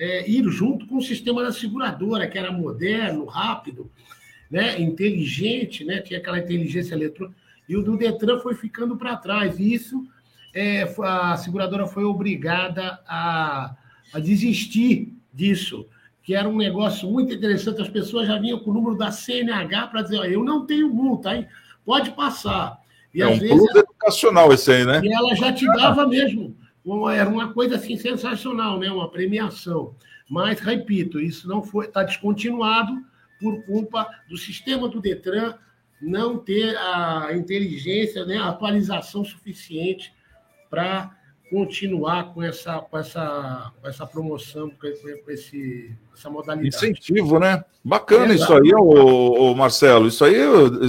[0.00, 3.90] é, ir junto com o sistema da seguradora, que era moderno, rápido,
[4.48, 4.80] né?
[4.80, 6.00] inteligente, né?
[6.00, 7.36] tinha aquela inteligência eletrônica,
[7.68, 9.58] e o do Detran foi ficando para trás.
[9.58, 10.06] E isso
[10.54, 13.74] é, a seguradora foi obrigada a,
[14.12, 15.84] a desistir disso,
[16.28, 17.80] que era um negócio muito interessante.
[17.80, 20.90] As pessoas já vinham com o número da CNH para dizer: "Ó, eu não tenho
[20.90, 21.48] multa, hein?
[21.86, 22.78] pode passar.
[23.14, 25.00] E É às um vezes plus educacional esse aí, né?
[25.02, 26.54] e ela já te dava mesmo.
[26.84, 28.90] uma- Era uma coisa assim sensacional, né?
[28.92, 29.94] Uma premiação.
[30.28, 32.92] Mas, repito, isso não foi, está descontinuado
[33.40, 35.54] por culpa do sistema do Detran
[35.98, 40.12] não ter a inteligência, né, a atualização suficiente
[40.68, 41.16] para
[41.50, 46.68] continuar com essa, com essa, com essa promoção, com esse- com esse, essa modalidade.
[46.68, 47.64] Incentivo, né?
[47.84, 48.52] Bacana Exato.
[48.52, 50.08] isso aí, ô, ô, Marcelo.
[50.08, 50.36] Isso aí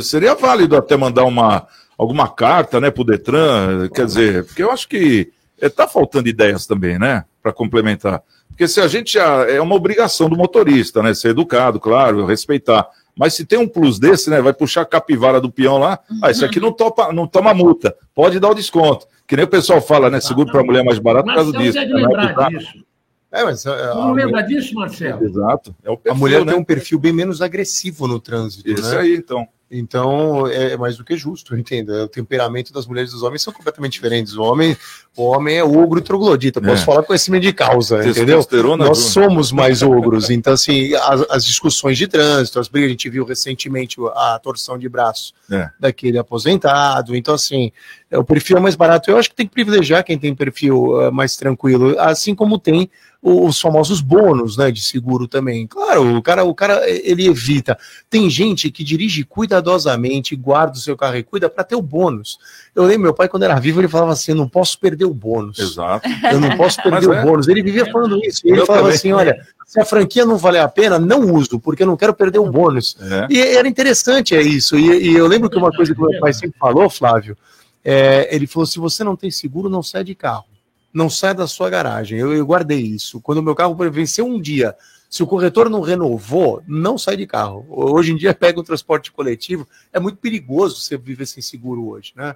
[0.02, 1.67] seria válido até mandar uma,
[1.98, 3.88] alguma carta né, para o Detran.
[3.89, 7.26] Quer dizer, porque eu acho que está faltando ideias também, né?
[7.41, 8.22] Para complementar.
[8.50, 9.17] Porque se a gente.
[9.17, 11.13] É uma obrigação do motorista, né?
[11.13, 12.86] Ser educado, claro, respeitar.
[13.19, 14.41] Mas se tem um plus desse, né?
[14.41, 15.99] Vai puxar a capivara do peão lá.
[16.23, 17.93] Ah, isso aqui não, topa, não toma multa.
[18.15, 19.05] Pode dar o desconto.
[19.27, 20.21] Que nem o pessoal fala, né?
[20.21, 21.73] Seguro para mulher mais barato por causa disso.
[21.77, 22.08] deve né?
[22.08, 22.82] lembrar disso.
[23.29, 25.21] É, mas a, Tu a não mulher, lembra disso, Marcelo?
[25.25, 25.75] Exato.
[25.84, 26.53] É o a perfil, mulher né?
[26.53, 29.01] tem um perfil bem menos agressivo no trânsito, Esse né?
[29.01, 29.45] aí, então.
[29.71, 31.89] Então, é mais do que justo, eu entendo.
[31.91, 34.36] O temperamento das mulheres e dos homens são completamente diferentes.
[34.36, 34.75] O homem,
[35.15, 36.86] o homem é ogro e troglodita, posso É.
[36.86, 38.39] falar conhecimento de causa, entendeu?
[38.88, 40.29] Nós somos mais ogros.
[40.32, 44.77] Então, assim, as, as discussões de trânsito, as brigas, a gente viu recentemente a torção
[44.77, 45.69] de braço É.
[45.79, 47.15] daquele aposentado.
[47.15, 47.71] Então, assim, é,
[48.17, 49.10] o perfil é mais barato.
[49.12, 52.89] Eu acho que tem que privilegiar quem tem perfil eh, mais tranquilo, assim como tem
[53.22, 55.67] os famosos bônus, né, de seguro também.
[55.67, 57.78] Claro, o cara, o cara ele evita.
[58.10, 62.39] Tem gente que dirige cuidadosamente, guarda o seu carro e cuida para ter o bônus.
[62.74, 65.13] Eu lembro meu pai quando era vivo ele falava assim, eu não posso perder o
[65.13, 65.60] bônus.
[65.60, 66.08] Exato.
[66.32, 67.22] Eu não posso Mas perder é.
[67.22, 67.48] o bônus.
[67.50, 68.41] Ele vivia falando isso.
[68.45, 68.98] Ele Eu falava também.
[68.98, 72.13] assim, olha, se a franquia não valer a pena, não uso, porque eu não quero
[72.13, 72.95] perder o bônus.
[73.02, 73.28] É.
[73.30, 74.80] E era interessante é isso.
[74.80, 77.38] E, e eu lembro que uma coisa que meu pai sempre falou, Flávio,
[77.84, 80.46] é, ele falou: se você não tem seguro, não sai de carro.
[80.94, 82.18] Não sai da sua garagem.
[82.18, 83.22] Eu, eu guardei isso.
[83.22, 84.76] Quando o meu carro venceu um dia,
[85.10, 87.65] se o corretor não renovou, não sai de carro.
[87.70, 89.68] Hoje em dia, pega o transporte coletivo.
[89.94, 92.36] É muito perigoso você viver sem seguro hoje, né?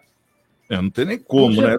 [0.70, 1.78] É, não tem nem como, Com né?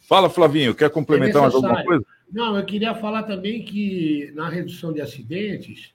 [0.00, 2.04] Fala, Flavinho, quer complementar mais alguma coisa?
[2.32, 5.92] Não, eu queria falar também que na redução de acidentes,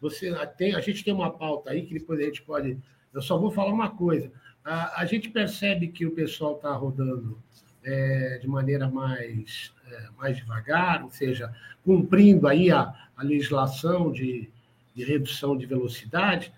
[0.00, 2.78] você tem, a gente tem uma pauta aí que depois a gente pode.
[3.12, 4.30] Eu só vou falar uma coisa.
[4.64, 7.38] A, a gente percebe que o pessoal está rodando
[7.84, 14.50] é, de maneira mais, é, mais devagar, ou seja, cumprindo aí a, a legislação de,
[14.94, 16.52] de redução de velocidade,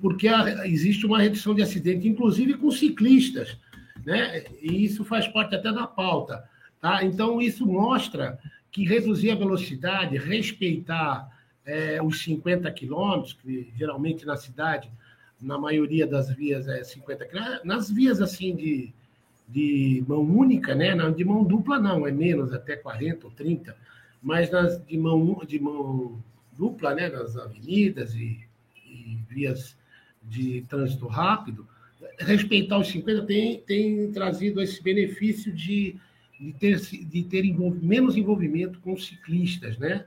[0.00, 3.58] porque a- existe uma redução de acidente, inclusive com ciclistas,
[4.04, 4.44] né?
[4.60, 6.44] E isso faz parte até da pauta,
[6.80, 7.04] tá?
[7.04, 8.38] Então isso mostra
[8.70, 11.28] que reduzir a velocidade, respeitar
[11.64, 14.90] é, os 50 quilômetros, que geralmente na cidade,
[15.40, 18.92] na maioria das vias é 50 quilômetros, nas vias assim de,
[19.48, 20.94] de mão única, né?
[21.10, 23.76] De mão dupla não, é menos, até 40 ou 30,
[24.22, 26.22] mas nas de mão, de mão
[26.56, 27.08] dupla, né?
[27.08, 28.40] Nas avenidas e,
[28.86, 29.76] e vias
[30.22, 31.66] de trânsito rápido,
[32.18, 35.96] respeitar os 50 tem, tem trazido esse benefício de,
[36.40, 40.04] de ter, de ter envolv- menos envolvimento com ciclistas, né?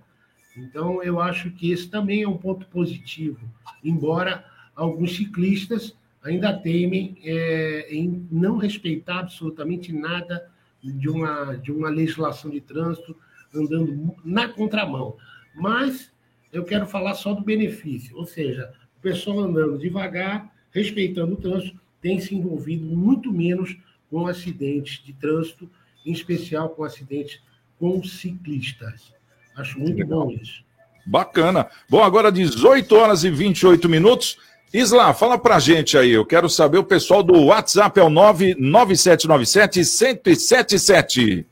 [0.56, 3.40] Então, eu acho que esse também é um ponto positivo,
[3.84, 4.44] embora
[4.78, 10.50] alguns ciclistas ainda temem é, em não respeitar absolutamente nada
[10.84, 13.16] de uma, de uma legislação de trânsito
[13.54, 15.18] andando na contramão.
[15.56, 16.12] Mas
[16.54, 21.80] eu quero falar só do benefício, ou seja, o pessoal andando devagar, respeitando o trânsito,
[22.00, 23.76] tem se envolvido muito menos
[24.10, 25.70] com acidentes de trânsito,
[26.06, 27.42] em especial com acidentes
[27.80, 29.13] com ciclistas.
[29.56, 30.63] Acho muito bom isso.
[31.06, 31.68] Bacana.
[31.90, 34.38] Bom, agora 18 horas e 28 minutos.
[34.74, 36.12] Isla, fala pra gente aí.
[36.12, 41.48] Eu quero saber o pessoal do WhatsApp é o 99797 1077.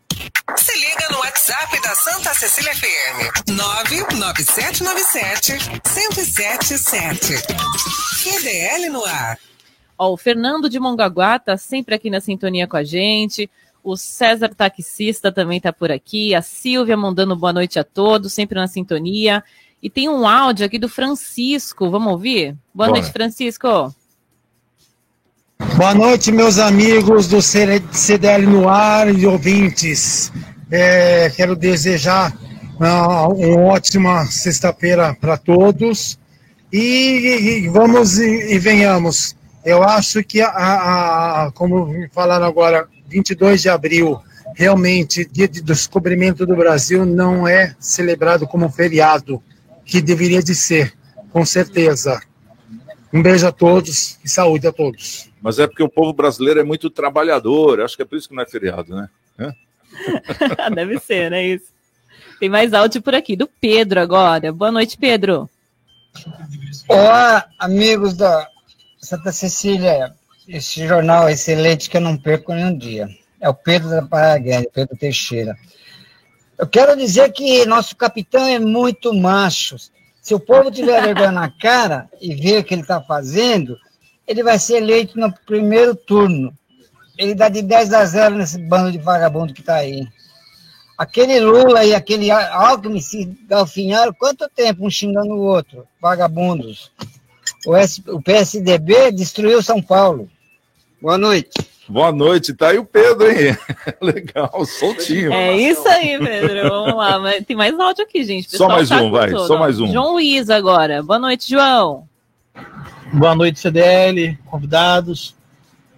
[0.58, 3.52] Se liga no WhatsApp da Santa Cecília FM.
[3.52, 7.36] 99797 1077.
[8.22, 9.40] QDL no ar.
[9.98, 13.50] Ó, o Fernando de Mongaguá tá sempre aqui na sintonia com a gente.
[13.82, 16.36] O César Taxista também tá por aqui.
[16.36, 19.42] A Silvia mandando boa noite a todos, sempre na sintonia.
[19.86, 21.92] E tem um áudio aqui do Francisco.
[21.92, 22.56] Vamos ouvir?
[22.74, 23.00] Boa Bora.
[23.00, 23.94] noite, Francisco.
[25.78, 30.32] Boa noite, meus amigos do CDL no ar e ouvintes.
[30.72, 32.36] É, quero desejar
[32.80, 36.18] ah, uma ótima sexta-feira para todos.
[36.74, 39.36] E, e vamos e, e venhamos.
[39.64, 44.20] Eu acho que, a, a- a- como falaram agora, 22 de abril,
[44.56, 49.44] realmente, dia de descobrimento do Brasil, não é celebrado como feriado,
[49.86, 50.94] que deveria de ser,
[51.32, 52.22] com certeza.
[53.14, 55.30] Um beijo a todos e saúde a todos.
[55.42, 57.80] Mas é porque o povo brasileiro é muito trabalhador.
[57.80, 59.10] Acho que é por isso que não é feriado, né?
[60.76, 61.46] Deve ser, né?
[61.46, 61.74] Isso.
[62.40, 64.52] Tem mais áudio por aqui, do Pedro agora.
[64.52, 65.50] Boa noite, Pedro.
[66.88, 68.48] Olá, amigos da
[69.00, 70.14] Santa Cecília,
[70.48, 73.08] esse jornal excelente que eu não perco nenhum dia.
[73.40, 75.56] É o Pedro da Grande, Pedro Teixeira.
[76.58, 79.76] Eu quero dizer que nosso capitão é muito macho.
[80.22, 83.78] Se o povo tiver vergonha na cara e ver o que ele está fazendo,
[84.28, 86.54] ele vai ser eleito no primeiro turno.
[87.18, 90.08] Ele dá de 10 a 0 nesse bando de vagabundo que está aí.
[90.98, 95.86] Aquele Lula e aquele Alckmin se galfinharam quanto tempo um xingando o outro?
[96.02, 96.90] Vagabundos.
[97.68, 100.30] O, S- o PSDB destruiu São Paulo.
[101.02, 101.52] Boa noite.
[101.88, 103.56] Boa noite, tá aí o Pedro, hein?
[104.02, 105.32] Legal, soltinho.
[105.32, 106.68] É isso aí, Pedro.
[106.68, 107.20] Vamos lá.
[107.20, 108.48] Mas tem mais áudio aqui, gente.
[108.48, 109.88] O Só mais um, vai, tudo, só mais um.
[109.92, 111.04] João Luiz agora.
[111.04, 112.08] Boa noite, João.
[113.14, 115.36] Boa noite, CDL, convidados.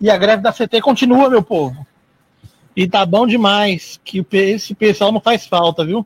[0.01, 1.87] E a greve da CT continua, meu povo.
[2.75, 6.05] E tá bom demais, que esse pessoal não faz falta, viu?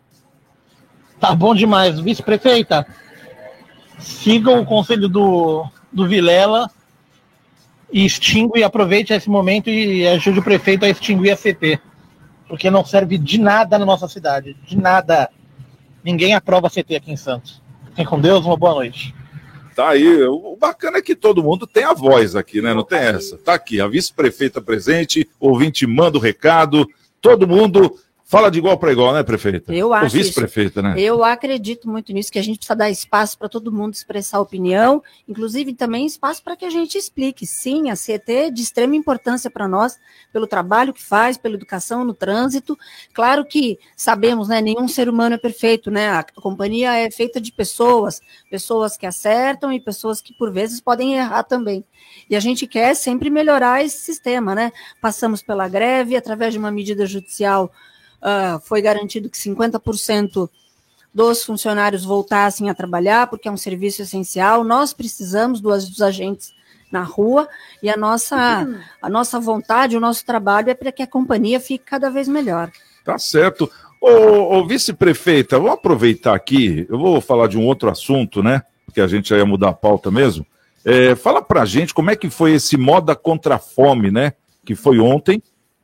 [1.19, 1.99] Tá bom demais.
[1.99, 2.85] Vice-prefeita,
[3.99, 6.69] sigam o conselho do, do Vilela
[7.91, 11.79] e extingue, aproveite esse momento e ajude o prefeito a extinguir a CT.
[12.47, 14.55] Porque não serve de nada na nossa cidade.
[14.65, 15.29] De nada.
[16.03, 17.61] Ninguém aprova a CT aqui em Santos.
[17.89, 19.13] Fiquem com Deus, uma boa noite.
[19.75, 20.23] Tá aí.
[20.23, 22.73] O bacana é que todo mundo tem a voz aqui, né?
[22.73, 23.37] Não tem essa.
[23.37, 26.87] Tá aqui, a vice-prefeita presente, ouvinte manda o recado,
[27.21, 27.95] todo mundo
[28.31, 29.73] Fala de igual para igual, né, prefeita?
[29.73, 30.15] Eu acho.
[30.15, 30.93] Vice-prefeita, né?
[30.97, 35.03] Eu acredito muito nisso, que a gente precisa dar espaço para todo mundo expressar opinião,
[35.27, 37.45] inclusive também espaço para que a gente explique.
[37.45, 39.99] Sim, a CET é de extrema importância para nós,
[40.31, 42.79] pelo trabalho que faz, pela educação no trânsito.
[43.13, 46.11] Claro que sabemos, né, nenhum ser humano é perfeito, né?
[46.11, 51.15] A companhia é feita de pessoas, pessoas que acertam e pessoas que por vezes podem
[51.15, 51.83] errar também.
[52.29, 54.71] E a gente quer sempre melhorar esse sistema, né?
[55.01, 57.69] Passamos pela greve através de uma medida judicial
[58.21, 60.49] uh, foi garantido que 50%
[61.13, 64.63] dos funcionários voltassem a trabalhar, porque é um serviço essencial.
[64.63, 66.53] Nós precisamos dos, dos agentes
[66.91, 67.47] na rua
[67.81, 68.67] e a nossa,
[69.01, 72.71] a nossa vontade, o nosso trabalho é para que a companhia fique cada vez melhor.
[73.03, 73.71] Tá certo.
[73.99, 78.63] Ô, ô vice-prefeita, vamos aproveitar aqui, eu vou falar de um outro assunto, né?
[78.85, 80.45] Porque a gente ia mudar a pauta mesmo.
[80.83, 84.33] É, fala pra gente como é que foi esse Moda contra a Fome, né?
[84.65, 85.41] Que foi ontem,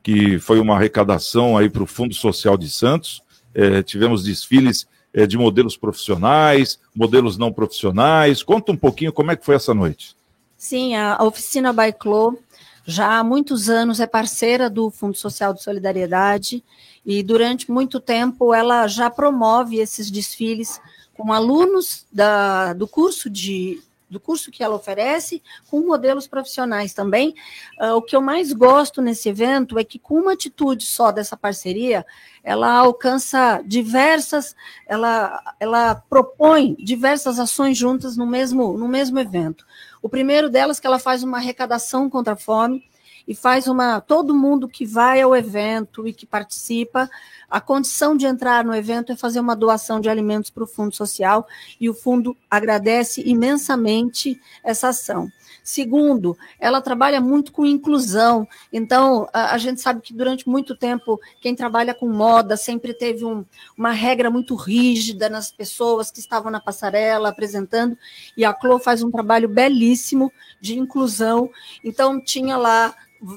[0.08, 3.22] que foi uma arrecadação aí para o Fundo Social de Santos.
[3.54, 8.42] É, tivemos desfiles é, de modelos profissionais, modelos não profissionais.
[8.42, 10.16] Conta um pouquinho como é que foi essa noite.
[10.56, 12.38] Sim, a oficina Baiclô
[12.86, 16.64] já há muitos anos é parceira do Fundo Social de Solidariedade
[17.04, 20.80] e durante muito tempo ela já promove esses desfiles
[21.12, 23.78] com alunos da, do curso de
[24.08, 27.34] do curso que ela oferece, com modelos profissionais também.
[27.80, 31.36] Uh, o que eu mais gosto nesse evento é que, com uma atitude só dessa
[31.36, 32.04] parceria,
[32.42, 34.54] ela alcança diversas,
[34.86, 39.66] ela, ela propõe diversas ações juntas no mesmo, no mesmo evento.
[40.00, 42.88] O primeiro delas é que ela faz uma arrecadação contra a fome,
[43.28, 44.00] e faz uma.
[44.00, 47.10] Todo mundo que vai ao evento e que participa,
[47.50, 50.94] a condição de entrar no evento é fazer uma doação de alimentos para o Fundo
[50.94, 51.46] Social
[51.80, 55.30] e o Fundo agradece imensamente essa ação.
[55.68, 58.48] Segundo, ela trabalha muito com inclusão.
[58.72, 63.22] Então, a, a, gente sabe que durante muito tempo, quem trabalha com moda sempre teve
[63.22, 63.44] um,
[63.76, 67.98] uma regra muito rígida nas pessoas que estavam na passarela apresentando,
[68.34, 71.50] e a Clô faz um trabalho belíssimo de inclusão.
[71.84, 72.94] Então, tinha lá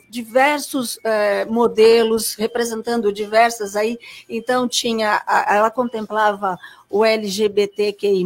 [0.10, 3.98] diversos é, modelos representando diversas aí
[4.30, 6.58] então tinha ela contemplava
[6.92, 8.26] o LGBTQI+,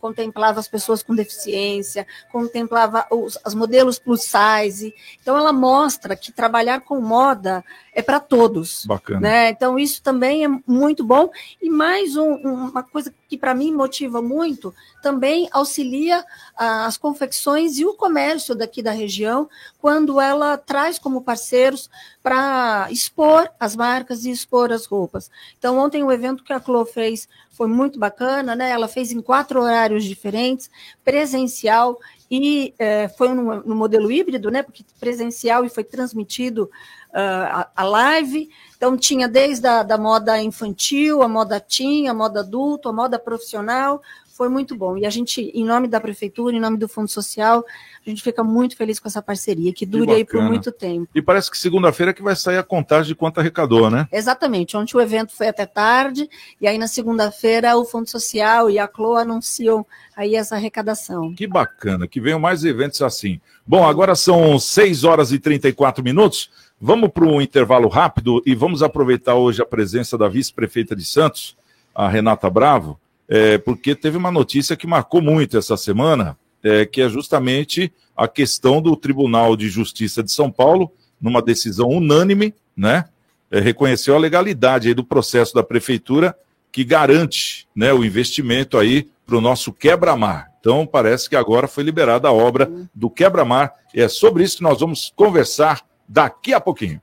[0.00, 4.94] contemplava as pessoas com deficiência, contemplava os, os modelos plus size.
[5.20, 7.62] Então, ela mostra que trabalhar com moda
[7.92, 8.84] é para todos.
[8.84, 9.20] Bacana.
[9.20, 9.50] Né?
[9.50, 11.30] Então, isso também é muito bom.
[11.60, 16.24] E mais um, uma coisa que para mim motiva muito, também auxilia
[16.56, 19.48] ah, as confecções e o comércio daqui da região,
[19.80, 21.90] quando ela traz como parceiros
[22.22, 25.30] para expor as marcas e expor as roupas.
[25.58, 28.70] Então, ontem o evento que a Clô fez foi muito bacana, né?
[28.70, 30.70] Ela fez em quatro horários diferentes,
[31.02, 31.98] presencial
[32.30, 34.62] e é, foi no, no, modelo híbrido, né?
[34.62, 36.64] Porque presencial e foi transmitido
[37.10, 38.50] uh, a, a, live.
[38.76, 43.18] Então, tinha desde a da moda infantil, a moda teen, a moda adulto, a moda
[43.18, 44.02] profissional,
[44.36, 44.98] foi muito bom.
[44.98, 47.64] E a gente, em nome da prefeitura, em nome do Fundo Social,
[48.06, 51.08] a gente fica muito feliz com essa parceria, que dure que aí por muito tempo.
[51.14, 54.06] E parece que segunda-feira é que vai sair a contagem de quanto arrecadou, né?
[54.12, 54.76] Exatamente.
[54.76, 56.28] Ontem o evento foi até tarde,
[56.60, 61.34] e aí na segunda-feira o Fundo Social e a CLO anunciam aí essa arrecadação.
[61.34, 63.40] Que bacana, que venham mais eventos assim.
[63.66, 66.50] Bom, agora são 6 horas e 34 minutos.
[66.78, 71.56] Vamos para um intervalo rápido e vamos aproveitar hoje a presença da vice-prefeita de Santos,
[71.94, 77.00] a Renata Bravo, é, porque teve uma notícia que marcou muito essa semana, é, que
[77.00, 83.06] é justamente a questão do Tribunal de Justiça de São Paulo, numa decisão unânime, né,
[83.50, 86.36] é, reconheceu a legalidade do processo da prefeitura
[86.72, 90.52] que garante né, o investimento aí para o nosso quebra-mar.
[90.60, 93.72] Então, parece que agora foi liberada a obra do quebra-mar.
[93.94, 97.00] É sobre isso que nós vamos conversar daqui a pouquinho.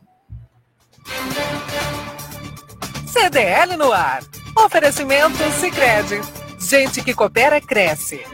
[3.06, 4.22] CDL no ar.
[4.56, 6.20] Oferecimento Sicredi.
[6.60, 8.24] Gente que coopera cresce.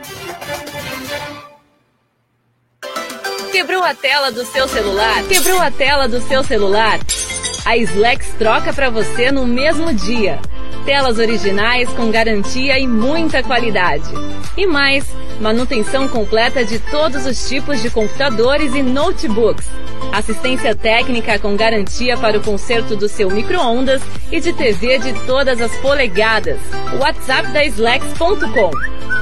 [3.50, 5.26] Quebrou a tela do seu celular?
[5.26, 7.00] Quebrou a tela do seu celular?
[7.64, 10.40] A Slex troca para você no mesmo dia.
[10.90, 14.10] Telas originais com garantia e muita qualidade.
[14.56, 15.06] E mais,
[15.40, 19.70] manutenção completa de todos os tipos de computadores e notebooks.
[20.12, 25.60] Assistência técnica com garantia para o conserto do seu micro-ondas e de TV de todas
[25.60, 26.58] as polegadas.
[26.98, 28.72] WhatsApp da Slex.com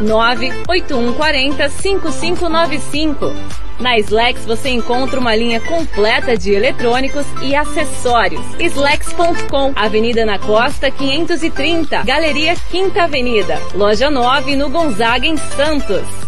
[0.01, 3.68] 98140 5595.
[3.81, 8.45] Na Slex você encontra uma linha completa de eletrônicos e acessórios.
[8.59, 16.28] Slex.com, Avenida na Costa 530, Galeria Quinta Avenida, Loja 9 no Gonzaga em Santos.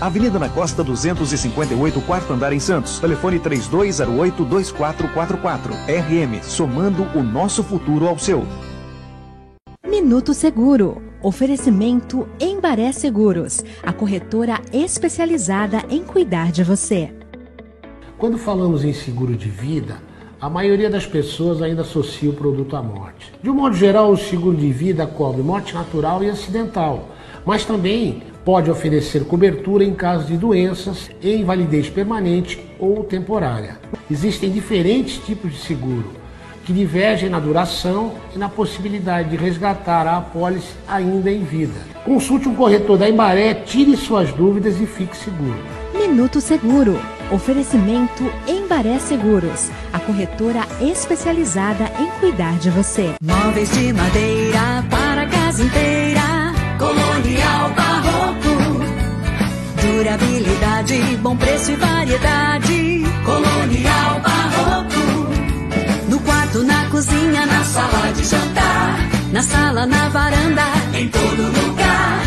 [0.00, 2.98] Avenida na Costa 258, quarto andar em Santos.
[2.98, 5.72] Telefone 3208-2444.
[5.86, 8.44] RM, somando o nosso futuro ao seu.
[9.86, 11.02] Minuto Seguro.
[11.22, 17.12] Oferecimento Embaré Seguros, a corretora especializada em cuidar de você.
[18.18, 19.96] Quando falamos em seguro de vida,
[20.40, 23.32] a maioria das pessoas ainda associa o produto à morte.
[23.42, 27.08] De um modo geral, o seguro de vida cobre morte natural e acidental,
[27.44, 33.76] mas também pode oferecer cobertura em caso de doenças e invalidez permanente ou temporária.
[34.08, 36.12] Existem diferentes tipos de seguro
[36.64, 41.74] que divergem na duração e na possibilidade de resgatar a apólice ainda em vida.
[42.04, 45.58] Consulte um corretor da Embaré, tire suas dúvidas e fique seguro.
[45.92, 46.98] Minuto Seguro.
[47.32, 53.14] Oferecimento Embaré Seguros, a corretora especializada em cuidar de você.
[53.20, 56.22] Móveis de madeira para a casa inteira.
[56.78, 57.85] Colonial.
[59.96, 63.02] Durabilidade, bom preço e variedade.
[63.24, 65.30] Colonial Barroco.
[66.06, 68.98] No quarto, na cozinha, na sala de jantar.
[69.32, 72.20] Na sala, na varanda, em todo lugar.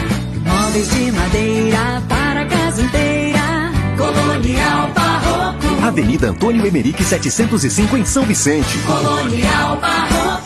[0.47, 3.71] Móveis de madeira para a casa inteira.
[3.95, 5.85] Colonial Barroco.
[5.85, 8.79] Avenida Antônio Emerick 705 em São Vicente.
[8.79, 10.38] Colonial Barroco.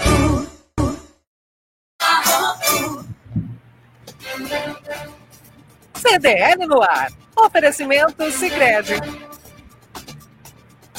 [6.03, 7.11] CDL no ar.
[7.35, 8.95] Oferecimento Sicredi.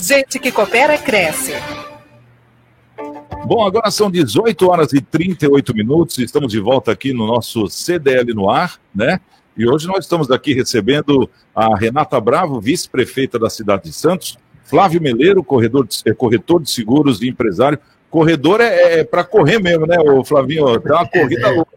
[0.00, 1.52] Gente que coopera cresce.
[3.46, 6.18] Bom, agora são 18 horas e 38 minutos.
[6.18, 9.20] Estamos de volta aqui no nosso CDL no ar, né?
[9.56, 15.00] E hoje nós estamos aqui recebendo a Renata Bravo, vice-prefeita da cidade de Santos, Flávio
[15.00, 17.78] Meleiro, corredor de, é, corretor de seguros e empresário.
[18.10, 20.80] Corredor é, é para correr mesmo, né, o Flavinho?
[20.80, 21.70] Tem uma corrida louca.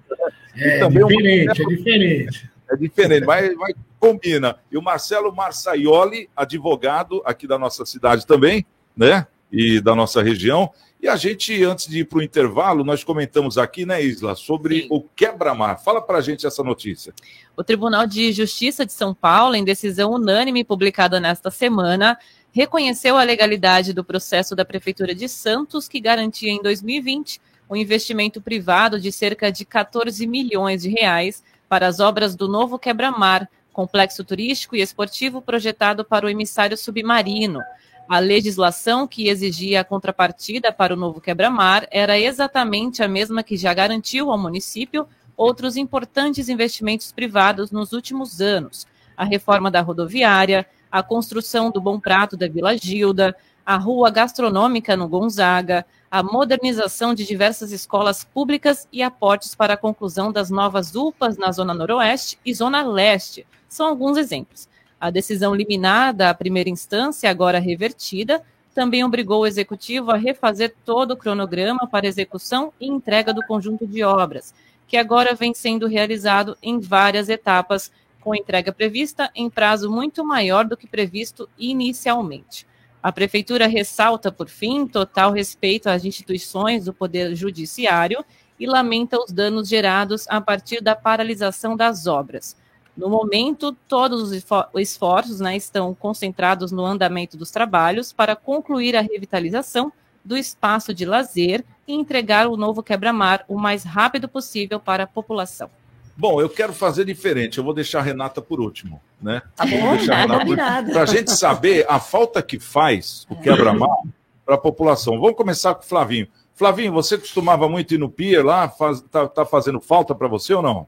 [0.56, 0.80] Né?
[0.80, 2.57] É diferente, é diferente.
[2.70, 4.58] É diferente, mas, mas combina.
[4.72, 8.66] E o Marcelo Marçaioli, advogado aqui da nossa cidade também,
[8.96, 9.28] né?
[9.52, 10.72] E da nossa região.
[11.02, 14.82] E a gente, antes de ir para o intervalo, nós comentamos aqui, né, Isla, sobre
[14.82, 14.88] Sim.
[14.90, 15.80] o quebra-mar.
[15.80, 17.14] Fala para a gente essa notícia.
[17.56, 22.18] O Tribunal de Justiça de São Paulo, em decisão unânime publicada nesta semana,
[22.52, 27.40] reconheceu a legalidade do processo da Prefeitura de Santos, que garantia em 2020
[27.70, 32.80] um investimento privado de cerca de 14 milhões de reais para as obras do novo
[32.80, 37.62] quebra-mar, complexo turístico e esportivo projetado para o emissário submarino.
[38.10, 43.58] A legislação que exigia a contrapartida para o novo quebra-mar era exatamente a mesma que
[43.58, 50.66] já garantiu ao município outros importantes investimentos privados nos últimos anos: a reforma da rodoviária,
[50.92, 53.36] a construção do Bom Prato da Vila Gilda,
[53.68, 59.78] a rua gastronômica no Gonzaga, a modernização de diversas escolas públicas e aportes para a
[59.78, 63.46] conclusão das novas UPAs na Zona Noroeste e Zona Leste.
[63.68, 64.70] São alguns exemplos.
[64.98, 68.42] A decisão liminar da primeira instância, agora revertida,
[68.74, 73.86] também obrigou o executivo a refazer todo o cronograma para execução e entrega do conjunto
[73.86, 74.54] de obras,
[74.88, 77.92] que agora vem sendo realizado em várias etapas,
[78.22, 82.66] com entrega prevista em prazo muito maior do que previsto inicialmente.
[83.08, 88.22] A Prefeitura ressalta, por fim, total respeito às instituições do Poder Judiciário
[88.60, 92.58] e lamenta os danos gerados a partir da paralisação das obras.
[92.98, 94.44] No momento, todos os
[94.76, 99.90] esforços né, estão concentrados no andamento dos trabalhos para concluir a revitalização,
[100.22, 105.08] do espaço de lazer e entregar o novo quebra-mar o mais rápido possível para a
[105.08, 105.70] população.
[106.18, 107.60] Bom, eu quero fazer diferente.
[107.60, 109.44] Eu vou deixar a Renata por último, né?
[109.56, 110.84] Tá bom, tá.
[110.84, 113.96] Para a gente saber a falta que faz o quebra-mar
[114.44, 115.20] para a população.
[115.20, 116.28] Vamos começar com o Flavinho.
[116.56, 118.68] Flavinho, você costumava muito ir no pier lá?
[118.68, 120.88] Faz, tá, tá fazendo falta para você ou não?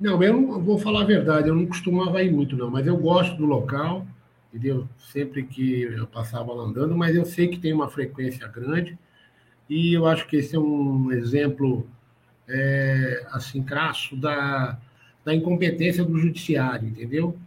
[0.00, 2.96] Não, eu não vou falar a verdade, eu não costumava ir muito, não, mas eu
[2.96, 4.06] gosto do local,
[4.48, 4.88] entendeu?
[5.12, 8.98] Sempre que eu passava lá andando, mas eu sei que tem uma frequência grande
[9.68, 11.86] e eu acho que esse é um exemplo
[12.50, 14.78] é, assim crasso da,
[15.24, 17.38] da incompetência do judiciário, entendeu?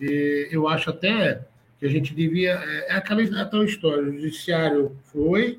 [0.00, 1.42] E eu acho até
[1.78, 5.58] que a gente devia é, é aquela, é aquela história, o judiciário foi,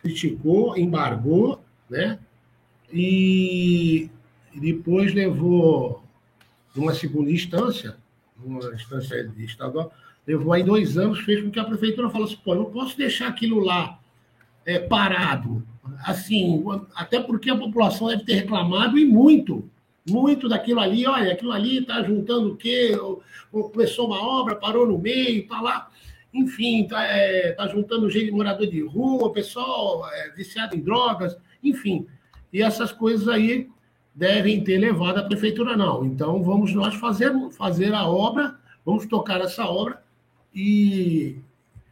[0.00, 2.18] criticou, embargou, né?
[2.92, 4.10] E
[4.54, 6.02] depois levou,
[6.74, 7.96] numa segunda instância,
[8.38, 9.92] numa instância estadual,
[10.26, 13.28] levou aí dois anos, fez com que a prefeitura falasse, pô, eu não posso deixar
[13.28, 13.98] aquilo lá
[14.64, 15.66] é, parado.
[16.04, 19.68] Assim, até porque a população deve ter reclamado e muito,
[20.08, 22.92] muito daquilo ali, olha, aquilo ali está juntando o quê?
[23.50, 25.90] Começou uma obra, parou no meio, está lá
[26.36, 32.06] enfim, está é, tá juntando gente morador de rua, pessoal é, viciado em drogas, enfim.
[32.52, 33.68] E essas coisas aí
[34.14, 36.04] devem ter levado à prefeitura, não.
[36.04, 40.02] Então, vamos nós fazer, fazer a obra, vamos tocar essa obra,
[40.54, 41.38] e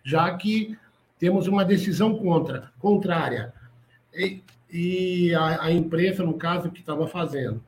[0.05, 0.77] já que
[1.19, 3.53] temos uma decisão contra, contrária,
[4.17, 7.63] e, e a, a empresa, no caso, que estava fazendo.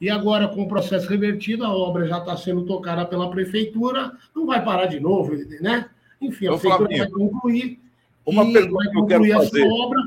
[0.00, 4.46] E agora, com o processo revertido, a obra já está sendo tocada pela prefeitura, não
[4.46, 5.90] vai parar de novo, né?
[6.20, 7.80] Enfim, a prefeitura vai concluir.
[8.24, 9.66] Uma pergunta vai que eu quero fazer.
[9.66, 10.00] obra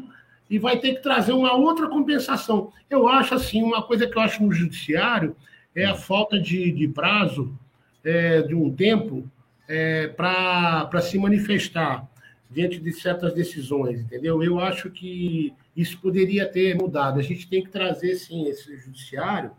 [0.50, 2.72] e vai ter que trazer uma outra compensação.
[2.90, 5.36] Eu acho assim, uma coisa que eu acho no judiciário
[5.76, 7.58] é a falta de, de prazo
[8.04, 9.30] é, de um tempo
[9.68, 12.08] é, para se manifestar
[12.54, 14.44] diante de certas decisões, entendeu?
[14.44, 17.20] Eu acho que isso poderia ter mudado.
[17.20, 19.52] A gente tem que trazer, sim, esse judiciário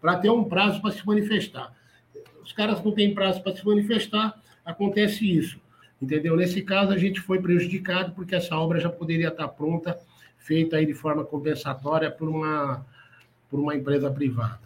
[0.00, 1.72] para ter um prazo para se manifestar.
[2.42, 5.60] Os caras não têm prazo para se manifestar, acontece isso,
[6.00, 6.36] entendeu?
[6.36, 9.98] Nesse caso, a gente foi prejudicado porque essa obra já poderia estar pronta
[10.38, 12.84] feita aí de forma compensatória por uma,
[13.48, 14.60] por uma empresa privada.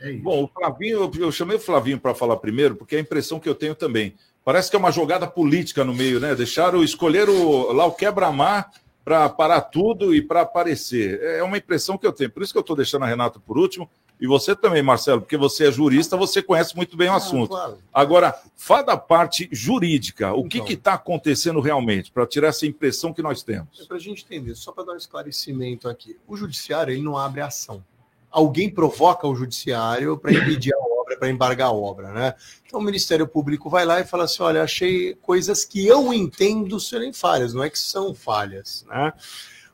[0.00, 0.22] É isso.
[0.22, 3.48] Bom, o Flavinho, eu chamei o Flavinho para falar primeiro, porque é a impressão que
[3.48, 4.14] eu tenho também.
[4.44, 6.34] Parece que é uma jogada política no meio, né?
[6.34, 8.70] Deixaram escolher o, lá o quebra-mar
[9.04, 11.20] para parar tudo e para aparecer.
[11.22, 12.30] É uma impressão que eu tenho.
[12.30, 13.88] Por isso que eu estou deixando a Renata por último,
[14.20, 17.48] e você também, Marcelo, porque você é jurista, você conhece muito bem o assunto.
[17.48, 17.78] Claro.
[17.92, 20.34] Agora, fala da parte jurídica.
[20.34, 23.80] O então, que está acontecendo realmente, para tirar essa impressão que nós temos?
[23.80, 26.18] É para a gente entender, só para dar um esclarecimento aqui.
[26.28, 27.82] O judiciário ele não abre ação.
[28.30, 30.78] Alguém provoca o judiciário para impedir a
[31.16, 32.34] para embargar a obra, né?
[32.66, 36.78] Então o Ministério Público vai lá e fala assim: olha, achei coisas que eu entendo
[36.80, 39.12] serem falhas, não é que são falhas, né?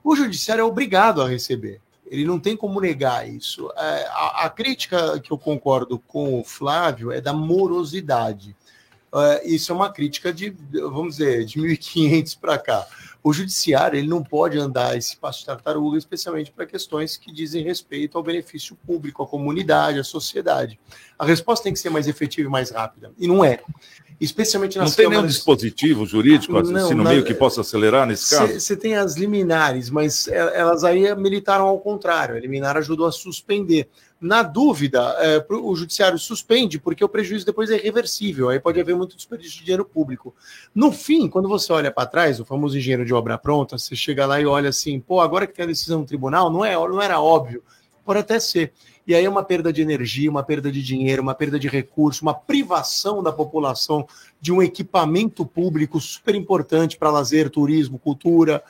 [0.02, 1.80] O judiciário é obrigado a receber.
[2.06, 3.70] Ele não tem como negar isso.
[3.76, 8.54] É, a, a, crítica que eu concordo com o Flávio é da morosidade.
[9.16, 12.86] É, isso é uma crítica de, vamos dizer, de 1500 para cá.
[13.22, 17.64] O judiciário ele não pode andar esse passo de tartaruga, especialmente para questões que dizem
[17.64, 20.78] respeito ao benefício público, à comunidade, à sociedade.
[21.18, 23.12] A resposta tem que ser mais efetiva e mais rápida.
[23.18, 23.60] E não é
[24.20, 25.22] especialmente nas Não tem câmaras...
[25.22, 27.10] nenhum dispositivo jurídico assim, não, no na...
[27.10, 28.58] meio que possa acelerar nesse caso?
[28.58, 32.36] Você tem as liminares, mas elas aí militaram ao contrário.
[32.36, 33.88] A liminar ajudou a suspender.
[34.18, 38.96] Na dúvida, é, o judiciário suspende, porque o prejuízo depois é irreversível, aí pode haver
[38.96, 40.34] muito desperdício de dinheiro público.
[40.74, 44.24] No fim, quando você olha para trás, o famoso engenheiro de obra pronta, você chega
[44.24, 47.02] lá e olha assim, pô, agora que tem a decisão do tribunal, não, é, não
[47.02, 47.62] era óbvio.
[48.06, 48.72] Pode até ser.
[49.06, 52.22] E aí é uma perda de energia, uma perda de dinheiro, uma perda de recurso,
[52.22, 54.06] uma privação da população
[54.40, 58.62] de um equipamento público super importante para lazer, turismo, cultura,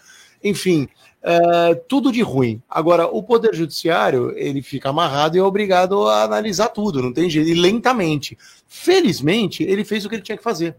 [0.44, 0.88] enfim,
[1.22, 2.62] é, tudo de ruim.
[2.68, 7.30] Agora, o Poder Judiciário, ele fica amarrado e é obrigado a analisar tudo, não tem
[7.30, 8.36] jeito, e lentamente.
[8.68, 10.76] Felizmente, ele fez o que ele tinha que fazer.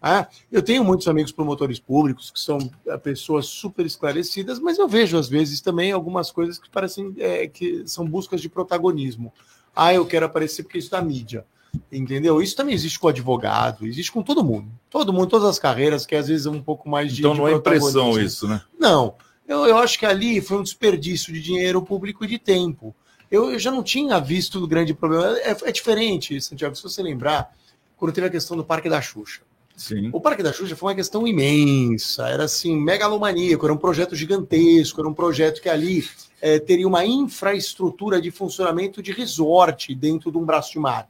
[0.00, 4.86] Ah, eu tenho muitos amigos promotores públicos que são é, pessoas super esclarecidas, mas eu
[4.86, 9.32] vejo às vezes também algumas coisas que parecem é, que são buscas de protagonismo.
[9.74, 11.44] Ah, eu quero aparecer porque isso da mídia.
[11.92, 12.40] Entendeu?
[12.40, 14.70] Isso também existe com advogado, existe com todo mundo.
[14.88, 17.20] Todo mundo, todas as carreiras, que às vezes é um pouco mais de.
[17.20, 18.62] Então não de é impressão isso, né?
[18.78, 19.14] Não.
[19.46, 22.94] Eu, eu acho que ali foi um desperdício de dinheiro público e de tempo.
[23.30, 25.38] Eu, eu já não tinha visto o grande problema.
[25.38, 27.54] É, é diferente, Santiago, se você lembrar,
[27.96, 29.42] quando teve a questão do Parque da Xuxa.
[29.78, 30.10] Sim.
[30.12, 35.00] O Parque da Xuxa foi uma questão imensa, era assim, megalomaníaco, era um projeto gigantesco,
[35.00, 36.04] era um projeto que ali
[36.40, 41.08] é, teria uma infraestrutura de funcionamento de resort dentro de um braço de mar.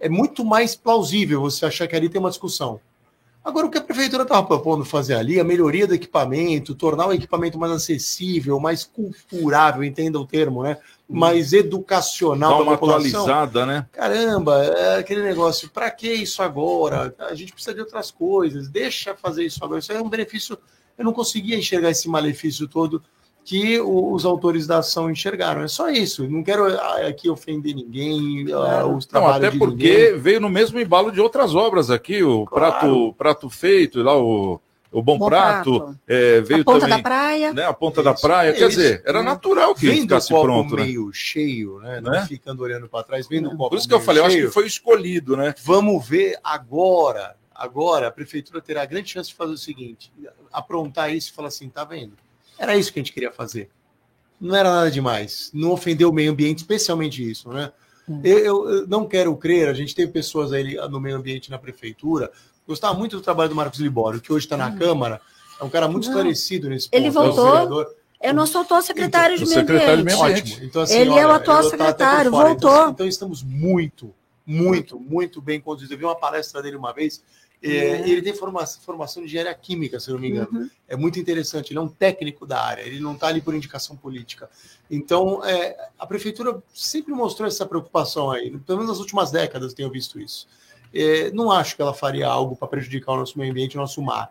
[0.00, 2.80] É muito mais plausível você achar que ali tem uma discussão.
[3.42, 7.12] Agora, o que a prefeitura estava propondo fazer ali, a melhoria do equipamento, tornar o
[7.12, 10.76] equipamento mais acessível, mais culturável, entenda o termo, né?
[11.08, 13.22] Mais educacional Dá uma população.
[13.22, 13.86] atualizada, né?
[13.92, 17.14] Caramba, é aquele negócio, para que isso agora?
[17.18, 19.80] A gente precisa de outras coisas, deixa fazer isso agora.
[19.80, 20.58] Isso é um benefício.
[20.98, 23.02] Eu não conseguia enxergar esse malefício todo
[23.44, 25.62] que o- os autores da ação enxergaram.
[25.62, 26.28] É só isso.
[26.28, 29.74] Não quero ah, aqui ofender ninguém, ah, os Não, trabalhos até de porque
[30.08, 30.18] ninguém.
[30.18, 32.72] veio no mesmo embalo de outras obras aqui, o Claro.
[32.72, 34.60] prato, prato feito, lá o,
[34.92, 35.98] o bom, Bom prato, Prato.
[36.06, 37.52] é, veio a ponta também da praia.
[37.52, 38.52] né, a ponta da praia.
[38.52, 40.82] Quer Eles- dizer, era natural que Vem do ficasse copo pronto, né?
[40.84, 42.00] meio cheio, né?
[42.00, 42.26] Não Né?
[42.26, 44.46] ficando olhando para trás, vem do copo Por isso que eu falei, eu acho cheio.
[44.48, 45.54] que foi escolhido, né?
[45.64, 47.36] Vamos ver agora.
[47.54, 50.10] Agora a prefeitura terá a grande chance de fazer o seguinte:
[50.52, 52.12] aprontar isso e falar assim, tá vendo?
[52.60, 53.70] Era isso que a gente queria fazer.
[54.40, 55.50] Não era nada demais.
[55.54, 57.72] Não ofender o meio ambiente, especialmente isso, né?
[58.22, 61.58] Eu, eu- eu não quero crer, a gente teve pessoas aí no meio ambiente na
[61.58, 62.30] prefeitura.
[62.68, 65.20] Gostava muito do trabalho do Marcos Libório, que hoje está na Câmara.
[65.60, 66.10] É um cara muito Não.
[66.12, 66.96] esclarecido nesse ponto.
[66.98, 67.44] Ele é o voltou.
[67.50, 67.94] vereador.
[68.22, 70.10] É nosso atual secretário Então, de o meio secretário ambiente.
[70.10, 70.52] de meio ambiente.
[70.52, 70.66] Ótimo.
[70.66, 72.48] Então, assim, Ele é olha, o atual eu por secretário, fora.
[72.48, 72.70] voltou.
[72.70, 75.92] Então, então estamos muito, muito, muito bem conduzidos.
[75.92, 77.22] Eu vi uma palestra dele uma vez.
[77.62, 78.08] É, É.
[78.08, 80.48] Ele tem formação, formação de engenharia química, se não me engano.
[80.52, 80.70] Uhum.
[80.88, 81.72] É muito interessante.
[81.72, 82.82] Ele é um técnico da área.
[82.82, 84.48] Ele não está ali por indicação política.
[84.90, 88.50] Então, é, a prefeitura sempre mostrou essa preocupação aí.
[88.60, 90.48] Pelo menos nas últimas décadas tenho visto isso.
[90.92, 94.02] É, não acho que ela faria algo para prejudicar o nosso meio ambiente, o nosso
[94.02, 94.30] mar.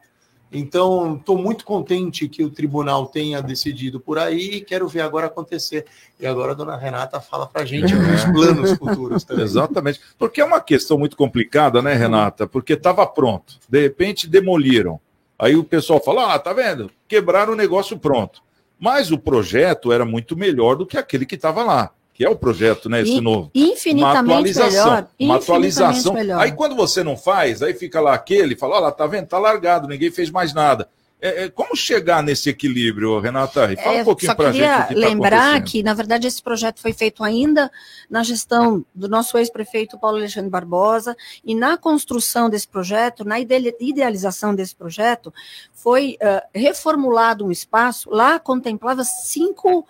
[0.51, 5.27] Então, estou muito contente que o tribunal tenha decidido por aí e quero ver agora
[5.27, 5.85] acontecer.
[6.19, 9.45] E agora a dona Renata fala para a gente os planos futuros também.
[9.45, 10.01] Exatamente.
[10.17, 12.47] Porque é uma questão muito complicada, né, Renata?
[12.47, 13.59] Porque estava pronto.
[13.69, 14.99] De repente demoliram.
[15.37, 16.89] Aí o pessoal fala: ah, tá vendo?
[17.07, 18.41] Quebraram o negócio pronto.
[18.79, 22.35] Mas o projeto era muito melhor do que aquele que estava lá, que é o
[22.35, 22.99] projeto, né?
[23.01, 23.49] Esse In- novo.
[23.55, 26.11] infinitamente melhor, Uma atualização.
[26.13, 26.41] melhor.
[26.41, 29.25] Aí quando você não faz, aí fica lá aquele, fala: olha lá, tá vendo?
[29.27, 30.89] Tá largado, ninguém fez mais nada.
[31.21, 33.73] É, é, como chegar nesse equilíbrio, Renata?
[33.77, 34.61] Fala É, um pouquinho só pra gente.
[34.61, 35.65] queria o que tá lembrar acontecendo.
[35.71, 37.69] que, na verdade, esse projeto foi feito ainda
[38.09, 43.75] na gestão do nosso ex-prefeito Paulo Alexandre Barbosa, e na construção desse projeto, na ide-
[43.81, 45.33] idealização desse projeto,
[45.73, 49.85] foi eh, reformulado um espaço, lá contemplava cinco,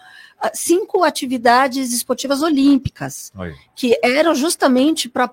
[0.53, 3.53] cinco atividades esportivas olímpicas Aí.
[3.75, 5.29] que eram justamente para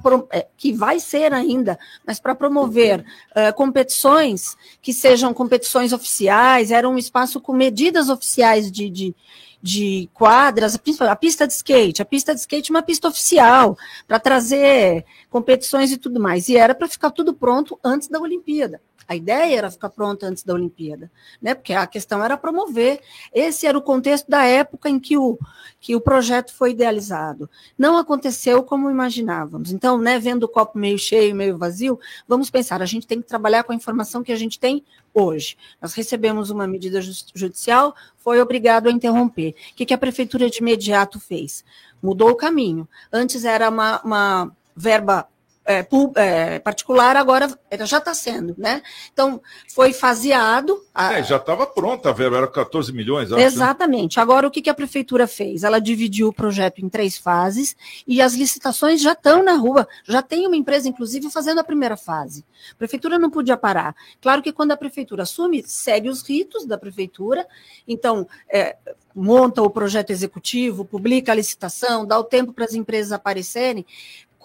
[0.57, 3.05] que vai ser ainda, mas para promover
[3.35, 9.15] eh, competições que sejam competições oficiais, era um espaço com medidas oficiais de, de,
[9.63, 13.79] de quadras, a pista de skate, a pista de skate é uma pista oficial
[14.09, 18.81] para trazer competições e tudo mais, e era para ficar tudo pronto antes da Olimpíada.
[19.09, 21.55] A ideia era ficar pronta antes da Olimpíada, né?
[21.55, 23.01] Porque a questão era promover.
[23.33, 25.39] Esse era o contexto da época em que o,
[25.81, 27.49] que o projeto foi idealizado.
[27.79, 29.71] Não aconteceu como imaginávamos.
[29.71, 33.29] Então, né, vendo o copo meio cheio, meio vazio, vamos pensar, a gente tem que
[33.29, 34.85] trabalhar com a informação que a gente tem
[35.15, 35.57] hoje.
[35.81, 37.01] Nós recebemos uma medida
[37.35, 39.55] judicial, foi obrigado a interromper.
[39.73, 41.65] O que, que a prefeitura de imediato fez?
[42.03, 42.89] Mudou o caminho.
[43.13, 45.29] Antes era uma, uma verba
[45.67, 45.87] é,
[46.17, 47.49] é, particular, agora
[47.83, 48.83] já está sendo, né?
[49.13, 49.41] Então,
[49.75, 50.83] foi faseado.
[50.95, 53.33] a- É, já estava pronta a verba, era 14 milhões.
[53.33, 53.45] acho, né?
[53.45, 54.19] Exatamente.
[54.21, 55.65] Agora, o que, que a prefeitura fez?
[55.65, 59.87] Ela dividiu o projeto em três fases e as licitações já estão na rua.
[60.05, 62.45] Já tem uma empresa, inclusive, fazendo a primeira fase.
[62.73, 63.95] A prefeitura não podia parar.
[64.21, 67.47] Claro que quando a prefeitura assume, segue os ritos da prefeitura.
[67.87, 68.77] Então, é,
[69.15, 73.85] monta o projeto executivo, publica a licitação, dá o tempo para as empresas aparecerem.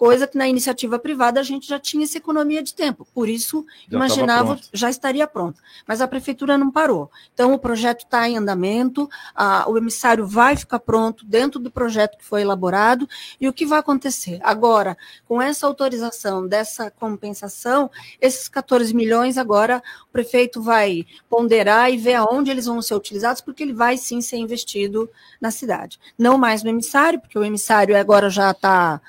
[0.02, 3.06] Coisa que na iniciativa privada a gente já tinha essa economia de tempo.
[3.14, 5.60] Por isso, Já imaginava já estaria pronto.
[5.86, 7.08] Mas a prefeitura não parou.
[7.32, 12.18] Então, o projeto está em andamento, a- o emissário vai ficar pronto dentro do projeto
[12.18, 13.08] que foi elaborado.
[13.40, 14.40] E o que vai acontecer?
[14.42, 14.98] Agora,
[15.28, 17.88] com essa autorização dessa compensação,
[18.20, 23.40] esses 14 milhões, agora o prefeito vai ponderar e ver aonde eles vão ser utilizados,
[23.40, 25.08] porque ele vai sim ser investido
[25.40, 26.00] na cidade.
[26.18, 29.00] Não mais no emissário, porque o emissário agora já está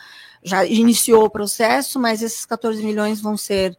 [0.44, 3.78] já iniciou o processo, mas esses 14 milhões vão ser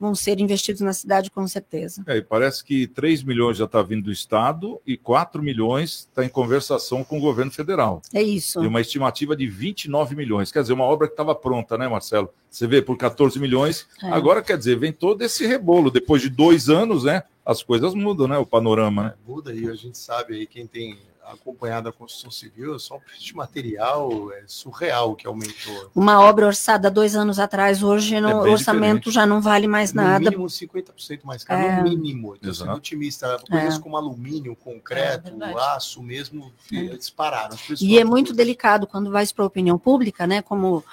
[0.00, 2.02] vão ser investidos na cidade com certeza.
[2.06, 6.24] É, e parece que 3 milhões já está vindo do Estado e 4 milhões está
[6.24, 8.00] em conversação com o governo federal.
[8.14, 8.64] É isso.
[8.64, 10.50] E uma estimativa de 29 milhões.
[10.50, 12.30] Quer dizer, uma obra que estava pronta, né, Marcelo?
[12.48, 13.86] Você vê, por 14 milhões.
[14.02, 14.08] É.
[14.08, 15.90] Agora, quer dizer, vem todo esse rebolo.
[15.90, 17.22] Depois de dois anos, né?
[17.44, 18.38] As coisas mudam, né?
[18.38, 19.14] O panorama, né?
[19.26, 20.98] Muda e a gente sabe aí, quem tem
[21.32, 25.90] acompanhado a construção civil, só o preço de material é surreal que aumentou.
[25.94, 29.14] Uma obra orçada dois anos atrás, hoje no É bem orçamento diferente.
[29.14, 30.18] já não vale mais No nada.
[30.30, 31.76] mínimo 50% mais caro, É.
[31.78, 32.36] no mínimo.
[32.36, 33.78] Então, sendo otimista, coisas É.
[33.78, 37.56] como alumínio, concreto, É aço mesmo, eh, dispararam.
[37.80, 40.42] E é muito delicado quando vai para a opinião pública, né?
[40.42, 40.84] Como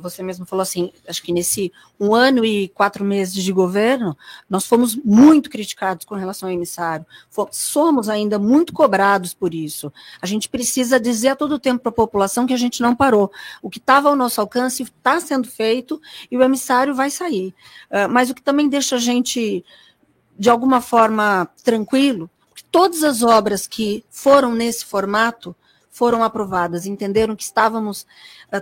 [0.00, 4.16] você mesmo falou assim, acho que nesse um ano e quatro meses de governo,
[4.48, 7.06] nós fomos muito criticados com relação ao emissário.
[7.50, 9.92] Somos ainda muito cobrados por isso.
[10.20, 13.30] A gente precisa dizer a todo tempo para a população que a gente não parou.
[13.62, 16.00] O que estava ao nosso alcance está sendo feito
[16.30, 17.54] e o emissário vai sair.
[17.90, 19.64] Eh, Mas o que também deixa a gente,
[20.38, 25.54] de alguma forma, tranquilo, que todas as obras que foram nesse formato
[25.96, 28.06] foram aprovadas, entenderam que estávamos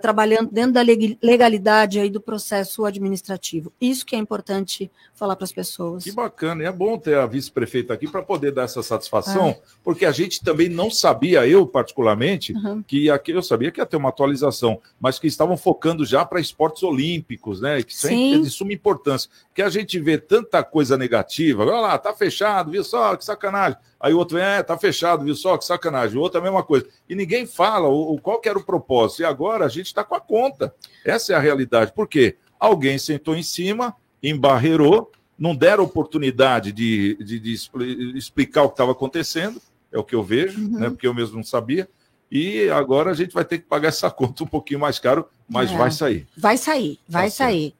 [0.01, 3.73] trabalhando dentro da leg- legalidade aí do processo administrativo.
[3.81, 6.03] Isso que é importante falar para as pessoas.
[6.05, 9.61] Que bacana, e é bom ter a vice-prefeita aqui para poder dar essa satisfação, É.
[9.85, 12.83] porque a gente também não sabia, eu particularmente, Uhum.
[12.83, 16.41] que aqui eu sabia que ia ter uma atualização, mas que estavam focando já para
[16.41, 17.83] esportes olímpicos, né?
[17.83, 18.41] Que isso é Sim.
[18.43, 22.83] de suma importância, porque a gente vê tanta coisa negativa, olha lá, tá fechado, viu
[22.83, 23.79] só, que sacanagem.
[24.01, 26.19] Aí o outro vem, é, tá fechado, viu só, que sacanagem.
[26.19, 26.87] O outro é a mesma coisa.
[27.09, 29.23] E ninguém fala o, o- qual que era o propósito.
[29.23, 30.75] E agora a gente está com a conta.
[31.05, 31.93] Essa é a realidade.
[31.93, 32.37] Por quê?
[32.59, 38.75] Alguém sentou em cima, embarreirou, não deram oportunidade de, de- de expli- explicar o que
[38.75, 39.61] estava acontecendo,
[39.93, 40.79] é o que eu vejo, Uhum.
[40.81, 41.89] né, porque eu mesmo não sabia.
[42.31, 45.71] E agora a gente vai ter que pagar essa conta um pouquinho mais caro, mas
[45.71, 45.77] É.
[45.77, 46.27] vai sair.
[46.37, 47.51] Vai sair, vai Tá certo.
[47.51, 47.75] sair.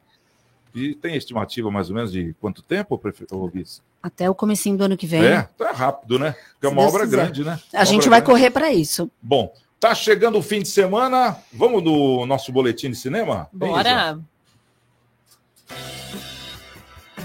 [0.75, 3.81] E tem estimativa mais ou menos de quanto tempo, prefeito vice?
[4.03, 5.25] Até o comecinho do ano que vem.
[5.25, 6.33] É, tá rápido, né?
[6.53, 7.17] Porque é uma Deus obra quiser.
[7.17, 7.59] grande, né?
[7.73, 8.33] A Uma gente vai grande.
[8.33, 9.09] correr para isso.
[9.23, 11.37] Bom, tá chegando o fim de semana.
[11.53, 13.49] Vamos no nosso boletim de cinema?
[13.53, 14.19] Bora!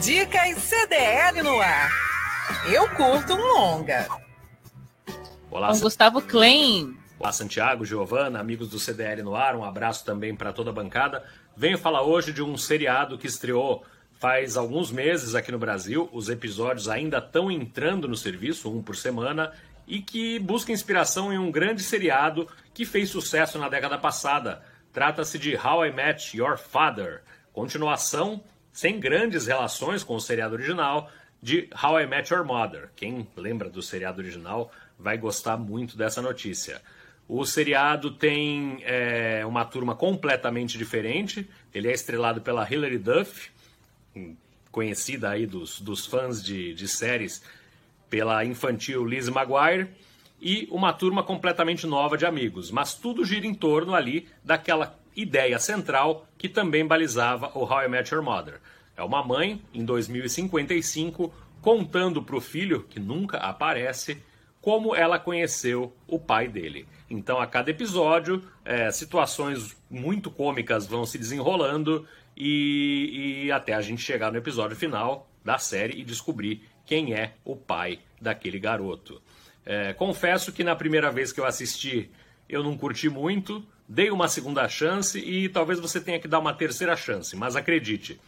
[0.02, 1.92] Dicas CDL no ar.
[2.72, 4.08] Eu curto um longa.
[5.52, 6.96] Olá, Com Gustavo Klein.
[7.20, 11.24] Olá, Santiago, Giovana, amigos do CDL no ar, um abraço também para toda a bancada.
[11.56, 13.84] Venho falar hoje de um seriado que estreou
[14.20, 16.10] faz alguns meses aqui no Brasil.
[16.12, 19.54] Os episódios ainda estão entrando no serviço, um por semana,
[19.90, 24.64] e que busca inspiração em um grande seriado que fez sucesso na década passada.
[24.94, 31.12] Trata-se de How I Met Your Father, continuação sem grandes relações com o seriado original
[31.42, 32.90] de How I Met Your Mother.
[32.96, 36.82] Quem lembra do seriado original vai gostar muito dessa notícia.
[37.28, 41.50] O seriado tem é, uma turma completamente diferente.
[41.74, 43.50] Ele é estrelado pela Hilary Duff,
[44.72, 47.42] conhecida aí dos, dos fãs de, de séries
[48.10, 49.90] pela infantil Lizzie McGuire,
[50.42, 52.72] e uma turma completamente nova de amigos.
[52.72, 57.88] Mas tudo gira em torno ali daquela ideia central que também balizava o How I
[57.90, 58.60] Met Your Mother.
[58.96, 64.22] É uma mãe, em 2055, contando para o filho, que nunca aparece,
[64.62, 66.86] como ela conheceu o pai dele.
[67.10, 72.06] Então, a cada episódio, é, situações muito cômicas vão se desenrolando
[72.36, 77.34] e, e até a gente chegar no episódio final da série e descobrir quem é
[77.46, 79.22] o pai daquele garoto.
[79.64, 82.10] É, confesso que na primeira vez que eu assisti,
[82.50, 86.52] eu não curti muito, dei uma segunda chance e talvez você tenha que dar uma
[86.52, 88.20] terceira chance, mas acredite,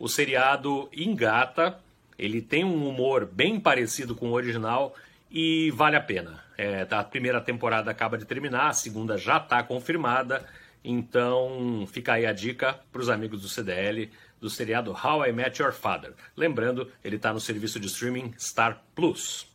[0.00, 1.78] o seriado engata,
[2.18, 4.96] ele tem um humor bem parecido com o original
[5.30, 6.42] e vale a pena.
[6.58, 10.44] É, a primeira temporada acaba de terminar, a segunda já está confirmada,
[10.82, 14.10] então fica aí a dica para os amigos do CDL
[14.40, 16.14] do seriado How I Met Your Father.
[16.36, 19.46] Lembrando, ele está no serviço de streaming Star Plus.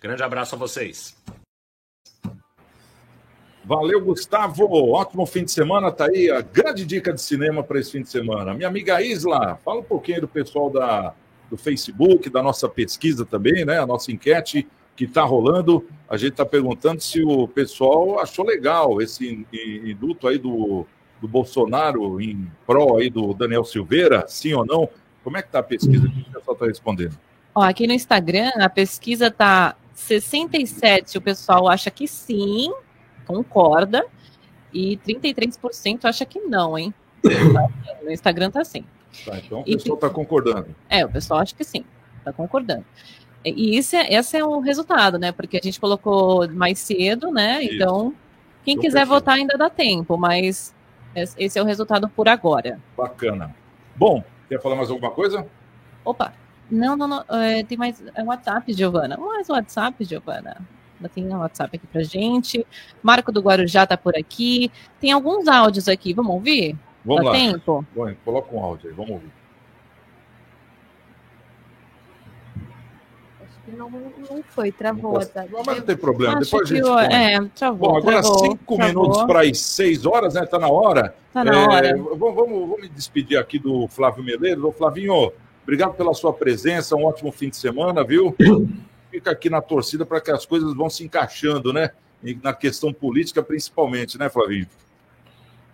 [0.00, 1.16] Grande abraço a vocês.
[3.64, 4.66] Valeu, Gustavo.
[4.92, 5.90] Ótimo fim de semana.
[5.90, 8.52] Tá aí a grande dica de cinema para esse fim de semana.
[8.52, 11.14] Minha amiga Isla, fala um pouquinho do pessoal da,
[11.48, 13.78] do Facebook, da nossa pesquisa também, né?
[13.78, 15.86] A nossa enquete que está rolando.
[16.08, 20.86] A gente está perguntando se o pessoal achou legal esse in- in- induto aí do,
[21.20, 24.88] do Bolsonaro em pró aí do Daniel Silveira, sim ou não?
[25.22, 26.06] Como é que tá a pesquisa?
[26.06, 27.18] O que o pessoal está respondendo?
[27.54, 32.72] Ó, aqui no Instagram, a pesquisa tá 67, o pessoal acha que sim,
[33.24, 34.04] concorda,
[34.72, 36.92] e 33% acha que não, hein?
[38.02, 38.84] No Instagram tá assim.
[39.24, 40.74] Tá, então o pessoal está concordando.
[40.90, 41.84] É, o pessoal acha que sim,
[42.24, 42.84] tá concordando.
[43.44, 45.30] E isso é, esse é o resultado, né?
[45.30, 47.62] Porque a gente colocou mais cedo, né?
[47.62, 47.74] Isso.
[47.74, 48.14] Então,
[48.64, 50.73] quem Então, quiser votar ainda dá tempo, mas
[51.14, 52.80] esse é o resultado por agora.
[52.96, 53.54] Bacana.
[53.96, 55.46] Bom, quer falar mais alguma coisa?
[56.04, 56.32] Opa,
[56.70, 59.16] não, não, não, é, tem mais é WhatsApp, Giovana.
[59.16, 60.56] Mais WhatsApp, Giovana.
[61.14, 62.66] Tem um WhatsApp aqui pra gente.
[63.02, 64.70] Marco do Guarujá tá por aqui.
[65.00, 66.76] Tem alguns áudios aqui, vamos ouvir?
[67.04, 67.36] Vamos Dá lá.
[67.36, 67.86] tempo?
[67.94, 69.32] Bom, coloca um áudio aí, vamos ouvir.
[73.42, 75.18] Acho que não, não foi, travou.
[75.26, 75.44] tá?
[75.66, 77.04] Mas não tem problema, Acho depois a gente põe.
[77.12, 79.02] é, travou, Bom, agora travou, cinco travou.
[79.02, 80.46] minutos para as seis horas, né?
[80.46, 81.14] Tá na hora.
[81.32, 81.96] Tá na hora.
[81.96, 84.64] Vamos, vamos, me despedir aqui do Flávio Meleiros.
[84.64, 88.34] Ô, Flavinho, obrigado pela sua presença, um ótimo fim de semana, viu?
[89.10, 91.90] Fica aqui na torcida para que as coisas vão se encaixando, né?
[92.42, 94.66] Na questão política, principalmente, né, Flavinho?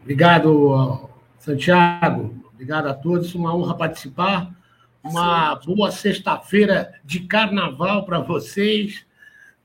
[0.02, 3.34] Obrigado, Santiago, obrigado a todos.
[3.34, 4.59] Uma honra participar.
[5.02, 9.04] Uma boa sexta-feira de carnaval para vocês.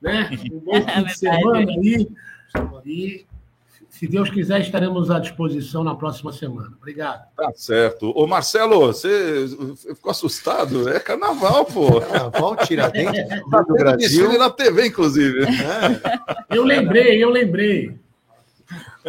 [0.00, 0.30] Né?
[0.52, 2.08] Um bom fim de semana aí.
[2.84, 3.26] E,
[3.90, 6.72] se Deus quiser, estaremos à disposição na próxima semana.
[6.78, 7.26] Obrigado.
[7.36, 8.12] Tá certo.
[8.14, 9.46] Ô, Marcelo, você
[9.94, 10.88] ficou assustado?
[10.88, 12.00] É carnaval, pô.
[12.00, 14.38] Carnaval, Tiradentes, Tá do Brasil.
[14.38, 15.46] na TV, inclusive.
[16.50, 17.98] Eu lembrei, eu lembrei.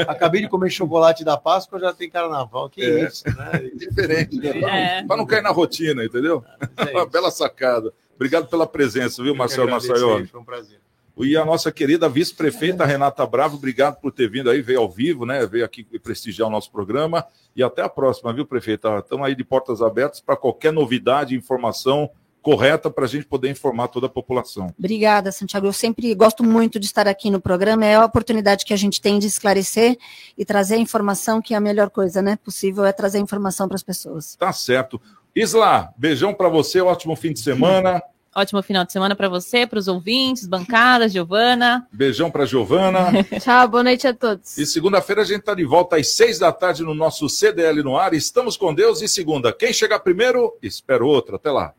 [0.07, 2.69] Acabei de comer chocolate da Páscoa, já tem carnaval.
[2.69, 3.05] Que É.
[3.07, 3.69] isso, né?
[3.75, 4.99] Diferente, né?
[4.99, 5.03] É.
[5.03, 6.43] Para não cair na rotina, entendeu?
[6.91, 7.93] Uma bela sacada.
[8.15, 10.27] Obrigado pela presença, viu, Marcelo Massaioli?
[10.27, 10.79] Foi um prazer.
[11.19, 15.25] E a nossa querida vice-prefeita Renata Bravo, obrigado por ter vindo aí, veio ao vivo,
[15.25, 15.47] né?
[15.47, 17.25] Veio aqui prestigiar o nosso programa.
[17.55, 18.99] E até a próxima, viu, prefeita?
[18.99, 22.07] Estamos aí de portas abertas para qualquer novidade, informação
[22.47, 24.73] correta para a gente poder informar toda a população.
[24.79, 25.67] Obrigada, Santiago.
[25.67, 27.85] Eu sempre gosto muito de estar aqui no programa.
[27.85, 29.97] É a oportunidade que a gente tem de esclarecer
[30.37, 32.37] e trazer a informação, que é a melhor coisa, né?
[32.41, 34.37] Possível é trazer informação para as pessoas.
[34.37, 35.01] Tá certo.
[35.35, 38.01] Isla, beijão para você, ótimo fim de semana.
[38.33, 41.87] Ótimo final de semana para você, para os ouvintes, bancadas, Giovana.
[41.91, 43.07] Beijão para Giovana.
[43.41, 44.59] Tchau, boa noite a todos.
[44.59, 47.97] E segunda-feira a gente está de volta às seis da tarde no nosso CDL no
[47.97, 48.13] ar.
[48.13, 49.01] Estamos com Deus.
[49.01, 51.35] E segunda, quem chegar primeiro, espera o outro.
[51.35, 51.73] Até lá.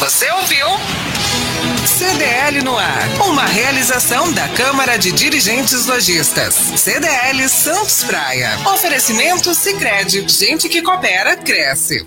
[0.00, 0.66] Você ouviu?
[1.86, 3.06] CDL no ar.
[3.28, 6.54] Uma realização da Câmara de Dirigentes Lojistas.
[6.54, 8.58] CDL Santos Praia.
[8.72, 10.26] Oferecimento Sicredi.
[10.26, 12.06] Gente que coopera cresce.